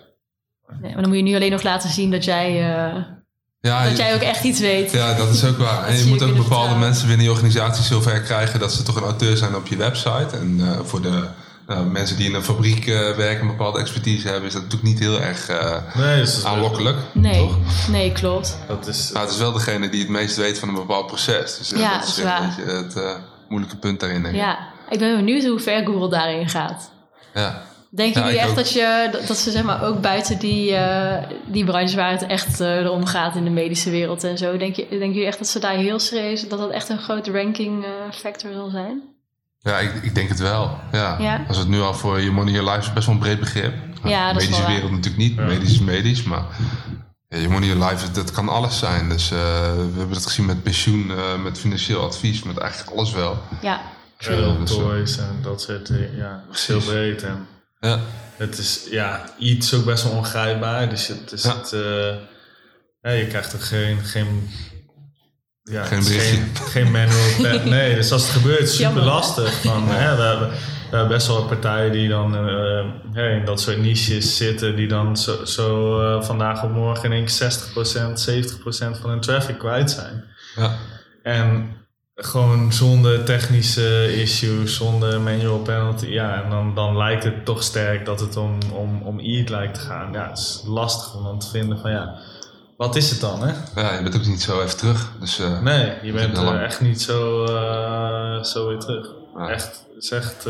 [0.82, 2.95] Nee, maar dan moet je nu alleen nog laten zien dat jij, eh,
[3.61, 4.91] Ja, dat je- jij ook echt iets weet.
[4.91, 5.86] Ja, dat is ook waar.
[5.86, 6.80] En je je moet ook bepaalde vertrouwen.
[6.80, 10.28] mensen binnen je organisatie zover krijgen dat ze toch een auteur zijn op je website.
[10.38, 11.28] En eh, voor de
[11.67, 14.61] nou, mensen die in een fabriek eh, werken en een bepaalde expertise hebben, is dat
[14.61, 16.97] natuurlijk niet heel erg eh, Nee, dus dat is aanlokkelijk.
[17.13, 17.49] Nee,
[17.89, 18.57] nee, klopt.
[18.67, 21.57] Dat is, Maar het is wel degene die het meest weet van een bepaald proces.
[21.57, 22.53] Dus eh, Ja, dat is is een waar.
[22.57, 23.11] beetje het eh,
[23.49, 24.41] moeilijke punt daarin, denk ik.
[24.41, 24.57] Ja,
[24.89, 26.91] ik ben benieuwd hoe ver Google daarin gaat.
[27.34, 27.61] Ja.
[27.91, 28.55] Denken Ja, jullie echt ook.
[28.55, 32.25] dat, je, dat, dat ze zeg maar ook buiten die, eh, die branche waar het
[32.25, 35.37] echt eh, erom gaat in de medische wereld en zo, denk je, denken jullie echt
[35.37, 39.01] dat ze daar heel serieus, dat dat echt een grote ranking eh, factor zal zijn?
[39.59, 40.77] Ja, ik, ik denk het wel.
[40.91, 41.17] Ja.
[41.19, 41.45] Ja.
[41.47, 43.73] Als het nu al voor je money, your life is best wel een breed begrip.
[44.03, 44.71] Ja, dat is medische waar.
[44.71, 45.35] wereld natuurlijk niet.
[45.35, 45.45] Ja.
[45.45, 46.45] Medisch is medisch, maar
[47.29, 49.09] ja, je money, your life, dat kan alles zijn.
[49.09, 49.37] Dus eh,
[49.73, 53.37] we hebben dat gezien met pensioen, eh, met financieel advies, met eigenlijk alles wel.
[53.61, 53.81] Ja,
[54.17, 56.15] trail toys en dat soort dingen.
[56.15, 57.23] Ja, heel breed.
[57.23, 57.47] En
[57.80, 57.99] Ja,
[58.38, 60.89] het is, ja, iets ook best wel ongrijpbaar.
[60.89, 61.57] Dus het is Ja.
[61.57, 62.15] het, eh,
[63.01, 64.49] ja, je krijgt ook geen, geen
[65.63, 66.36] ja, Geen berichtje.
[66.36, 67.65] Geen, geen manual pad.
[67.65, 69.61] Nee, dus als het gebeurt, is het super lastig.
[69.61, 70.55] Van, hè, we, hebben, we
[70.97, 75.17] hebben best wel partijen die dan eh, hè, in dat soort niches zitten, die dan
[75.17, 79.91] zo, zo eh, vandaag op morgen in één keer 60%, 70% van hun traffic kwijt
[79.91, 80.23] zijn.
[80.55, 80.75] ja.
[81.23, 81.69] En
[82.22, 86.05] gewoon zonder technische issues, zonder manual penalty.
[86.05, 89.74] Ja, en dan, dan lijkt het toch sterk dat het om, om, om EAT lijkt
[89.74, 90.11] te gaan.
[90.11, 92.15] Ja, het is lastig om dan te vinden van ja,
[92.78, 93.82] wat is het dan hè?
[93.82, 95.11] ja, je bent ook niet zo even terug.
[95.20, 96.57] Dus eh, Nee, je bent lang.
[96.57, 99.07] eh, echt niet zo, eh, zo weer terug.
[99.36, 99.49] Ja.
[99.49, 100.47] Echt, het is echt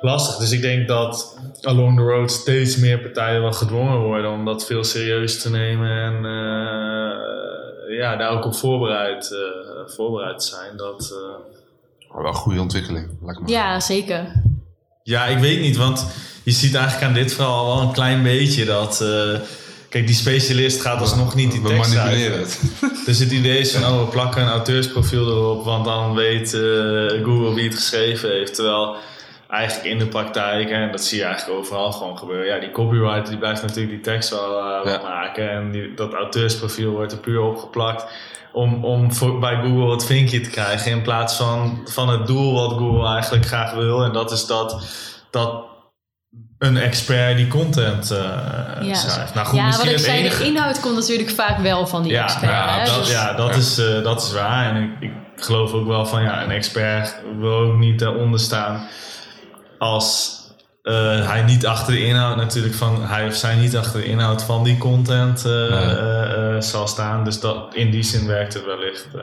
[0.00, 0.36] lastig.
[0.36, 4.66] Dus ik denk dat along the road steeds meer partijen wel gedwongen worden om dat
[4.66, 6.24] veel serieus te nemen en
[7.94, 10.76] ja, daar ook op voorbereid, eh, voorbereid te zijn.
[10.76, 13.08] Dat, eh, wel een goede ontwikkeling.
[13.22, 13.48] Lijkt me.
[13.48, 14.32] ja zeker.
[15.02, 16.06] ja, ik weet niet, want
[16.42, 19.00] je ziet eigenlijk aan dit verhaal wel een klein beetje dat.
[19.00, 19.40] eh,
[19.88, 22.60] kijk, die specialist gaat alsnog niet die We tekst manipuleren het.
[23.06, 26.60] Dus het idee is van, oh, we plakken een auteursprofiel erop, want dan weet eh,
[27.24, 28.54] Google wie het geschreven heeft.
[28.54, 28.96] Terwijl
[29.54, 33.28] eigenlijk in de praktijk, en dat zie je eigenlijk overal gewoon gebeuren, ja, die copywriter
[33.28, 35.00] die blijft natuurlijk die tekst wel, eh, Ja.
[35.02, 35.50] maken.
[35.50, 38.06] En die, dat auteursprofiel wordt er puur opgeplakt
[38.52, 40.90] om, om voor, bij Google het vinkje te krijgen.
[40.90, 44.04] In plaats van, van het doel wat Google eigenlijk graag wil.
[44.04, 44.84] En dat is dat,
[45.30, 45.64] dat
[46.58, 48.18] een expert die content eh,
[48.80, 49.34] Ja, schrijft.
[49.34, 50.42] Nou goed, ja wat misschien ik zei, enige...
[50.42, 52.50] de inhoud komt natuurlijk vaak wel van die Ja, expert.
[52.50, 54.74] ja, hè, dat, dus- ja, dat, Is, eh, dat is waar.
[54.74, 58.86] En ik, ik geloof ook wel van ja, een expert wil ook niet daaronder staan
[59.84, 60.38] als
[60.82, 64.42] eh, hij niet achter de inhoud natuurlijk van hij of zij niet achter de inhoud
[64.42, 65.70] van die content eh, Nee.
[65.96, 67.24] eh, zal staan.
[67.24, 69.06] Dus dat, in die zin werkt het wellicht.
[69.14, 69.20] eh,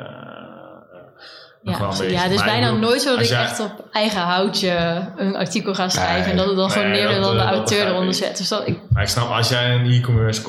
[1.64, 2.14] nog wel Ja, een beetje.
[2.16, 4.22] ja, het is Maar ik bijna bedoel, nooit zo dat ik jij- echt op eigen
[4.22, 6.22] houtje een artikel ga schrijven.
[6.22, 6.32] Nee.
[6.32, 8.38] en dat het dan gewoon Nee, neer dat, dan de auteur eronder zet.
[8.38, 10.42] Dus dat, ik, Maar ik snap, als jij een e-commerce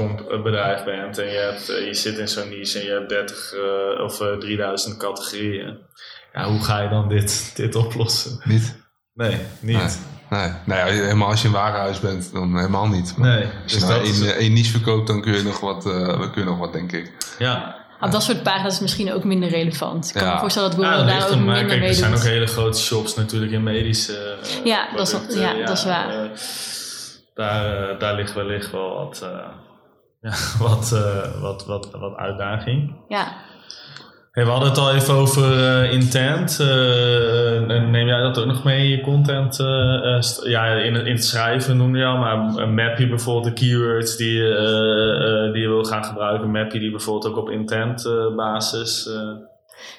[0.43, 3.53] bedrijf bent en je, hebt, je zit in zo'n niche en je hebt 30
[3.97, 5.79] eh, of eh, 3000 categorieën.
[6.33, 8.41] Ja, hoe ga je dan dit, dit oplossen?
[8.45, 8.81] Niet?
[9.15, 10.01] Nee, niet.
[10.31, 10.49] Nee.
[10.67, 13.17] Nee, als je- helemaal als je een warenhuis bent, dan helemaal niet.
[13.17, 15.61] Maar Nee, Als je dus nou dat is één, niche verkoopt, dan kun je nog
[15.61, 17.13] wat, eh, dan kun je nog wat denk ik.
[17.39, 20.07] Ja, op dat soort pagina's is misschien ook minder relevant.
[20.09, 20.35] Ik kan Ja.
[20.35, 22.47] me voorstellen dat Google dat daar ook er, minder kijk, mee er zijn ook hele
[22.47, 26.09] grote shops natuurlijk in medische eh, Ja, dat is- ja, dat is waar.
[26.25, 26.31] eh,
[27.35, 29.29] daar, eh, daar ligt wellicht wel wat, eh,
[30.31, 32.95] ja, wat, eh, wat, wat, wat uitdaging.
[33.09, 33.33] Ja.
[34.33, 36.61] Hey, we hadden het al even over eh, intent.
[36.61, 39.61] Eh, en neem jij dat ook nog mee in je content?
[39.61, 43.09] eh, eh, ja, in, het- in het schrijven noem je al, maar eh, map je
[43.09, 46.51] bijvoorbeeld de keywords die, je, eh, eh, die je wil gaan gebruiken?
[46.51, 49.07] Map je die bijvoorbeeld ook op intent eh, basis?
[49.09, 49.15] eh?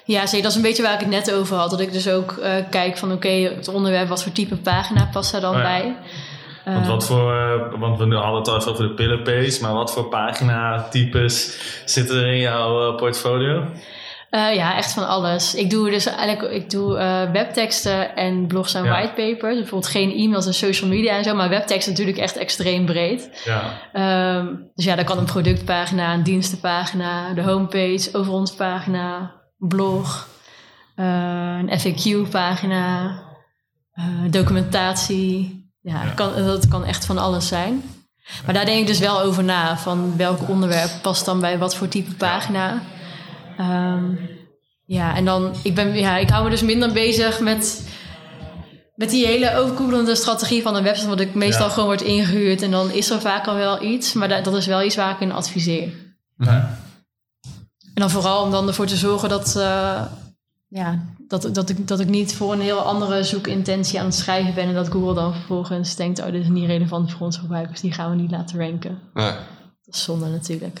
[0.04, 0.42] Ja, zeker.
[0.42, 1.70] Dat is een beetje waar ik het net over had.
[1.70, 5.32] Dat ik dus ook eh, kijk van oké, het onderwerp, wat voor type pagina past
[5.32, 5.62] daar dan Oh ja.
[5.62, 5.96] bij?
[6.64, 9.58] Want, Eh, wat voor, eh, want we hadden het al even over de pillar page,
[9.62, 13.64] maar wat voor pagina-types zitten er in jouw eh, portfolio?
[14.34, 15.54] Eh, ja, echt van alles.
[15.54, 18.90] Ik doe dus eigenlijk ik doe, eh, webteksten en blogs en Ja.
[18.90, 19.54] whitepapers.
[19.54, 23.30] Bijvoorbeeld geen e-mails en social media en zo, maar webtekst natuurlijk echt extreem breed.
[23.44, 23.62] Ja,
[23.92, 30.28] Ehm, dus ja, daar kan een productpagina, een dienstenpagina, de homepage, over ons pagina, blog,
[30.94, 33.18] eh, een FAQ-pagina,
[34.30, 35.62] documentatie.
[35.80, 36.04] Ja, Ja.
[36.04, 37.82] Dat, kan, dat kan echt van alles zijn.
[38.44, 41.76] Maar daar denk ik dus wel over na, van welk onderwerp past dan bij wat
[41.76, 42.82] voor type pagina.
[43.56, 44.04] Ehm,
[44.84, 47.88] ja, en dan, ik, ben, ja, ik hou me dus minder bezig met,
[48.94, 51.72] met die hele overkoepelende strategie van een website, wat ik meestal Ja.
[51.72, 54.66] gewoon wordt ingehuurd en dan is er vaak al wel iets, maar dat, dat is
[54.66, 55.92] wel iets waar ik in adviseer.
[56.38, 56.78] Ja.
[57.94, 60.02] En dan vooral om dan ervoor te zorgen dat, eh,
[60.68, 64.54] ja, dat, dat, ik, dat ik niet voor een heel andere zoekintentie aan het schrijven
[64.54, 67.80] ben en dat Google dan vervolgens denkt, oh, dit is niet relevant voor onze gebruikers,
[67.80, 68.98] die gaan we niet laten ranken.
[69.14, 69.32] Nee.
[69.84, 70.80] Dat is zonde natuurlijk.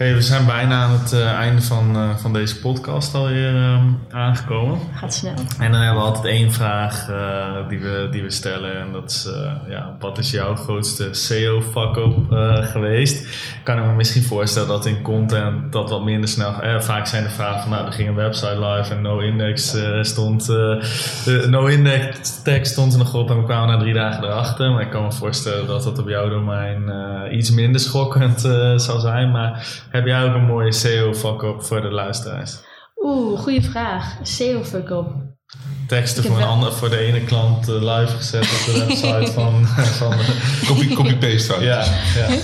[0.00, 3.86] Hey, we zijn bijna aan het eh, einde van, eh, van deze podcast alweer ehm,
[4.10, 4.78] aangekomen.
[4.94, 5.34] Gaat snel.
[5.58, 8.80] En dan hebben we altijd één vraag eh, die, we, die we stellen.
[8.80, 9.28] En dat is,
[9.68, 12.14] ja, wat is jouw grootste SEO-fuck-up
[12.62, 13.26] geweest?
[13.64, 16.62] Kan ik me misschien voorstellen dat in content dat wat minder snel...
[16.62, 20.46] Eh, vaak zijn de vragen van, nou, er ging een website live en no-index stond...
[20.46, 24.70] de no-index tekst stond er nog op en we kwamen na drie dagen erachter.
[24.70, 26.92] Maar ik kan me voorstellen dat dat op jouw domein
[27.32, 28.40] iets minder schokkend
[28.76, 29.30] zal zijn.
[29.30, 32.58] Maar heb jij ook een mooie SEO-fuck-up voor de luisteraars?
[32.96, 34.16] Oeh, goede vraag.
[34.22, 35.06] SEO fuck up.
[35.86, 39.32] teksten voor, een wel- ander, voor de ene klant eh, live gezet op de website
[39.32, 41.62] van, van de- Copy- Copy-paste fout.
[41.62, 41.84] ja,
[42.16, 42.26] ja.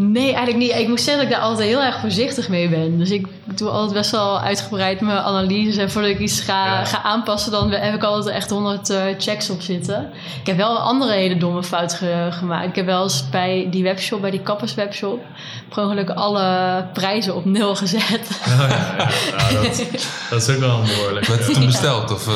[0.00, 0.74] Nee, eigenlijk niet.
[0.74, 2.98] Ik moet zeggen dat ik daar altijd heel erg voorzichtig mee ben.
[2.98, 5.76] Dus ik doe altijd best wel uitgebreid mijn analyses.
[5.76, 6.84] En voordat ik iets ga, Ja.
[6.84, 10.10] ga aanpassen, dan heb ik altijd echt 100 eh, checks op zitten.
[10.40, 12.68] Ik heb wel een andere hele domme fout ge- gemaakt.
[12.68, 15.20] Ik heb wel eens bij die webshop, bij die kappers webshop,
[15.68, 18.40] per ongeluk alle prijzen op nul gezet.
[18.48, 19.08] Oh, ja,
[19.50, 19.62] ja.
[19.62, 19.82] Dat,
[20.30, 21.26] dat is ook wel een behoorlijk.
[21.26, 22.12] Werd het toen besteld?
[22.12, 22.34] Of, eh,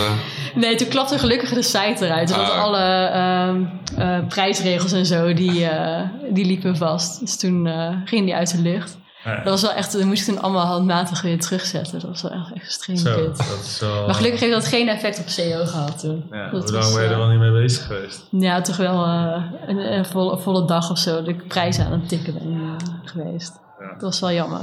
[0.54, 2.28] Nee, toen klapte gelukkig de site eruit.
[2.28, 2.62] Dus Ah.
[2.62, 3.64] alle ehm,
[3.96, 7.20] eh, prijsregels en zo, die, eh, die liepen vast.
[7.20, 9.00] Dus toen eh, ging die uit de lucht.
[9.24, 12.00] Ja, Dat was wel echt, dan moest ik toen allemaal handmatig weer terugzetten.
[12.00, 13.36] Dat was wel echt extreem Zo, kut.
[13.36, 14.06] dat is wel...
[14.06, 16.26] Maar gelukkig heeft dat geen effect op SEO gehad toen.
[16.30, 18.26] Ja, dat hoe lang ben je er al niet mee bezig geweest?
[18.30, 21.92] Ja, toch wel eh, een, een volle, volle dag of zo dat ik prijzen aan
[21.92, 23.60] het tikken ben geweest.
[23.78, 23.92] Ja.
[23.92, 24.60] Dat was wel jammer.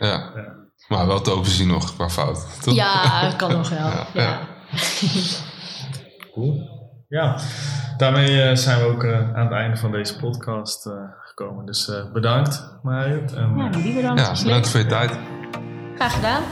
[0.00, 0.08] ja.
[0.08, 0.54] Ja.
[0.88, 2.46] Maar wel te overzien nog qua fout.
[2.62, 2.74] toch?
[2.74, 3.78] Ja, kan nog wel.
[3.78, 4.38] Ja, Ja, ja.
[6.34, 6.74] Cool.
[7.08, 7.38] Ja,
[7.96, 11.66] daarmee eh, zijn we ook eh, aan het einde van deze podcast eh, gekomen.
[11.66, 13.32] Dus eh, bedankt, Mariut.
[13.32, 14.20] En, Ja, bedankt.
[14.20, 14.66] Ja, bedankt leuk.
[14.66, 15.18] voor je tijd.
[15.94, 16.42] Graag gedaan.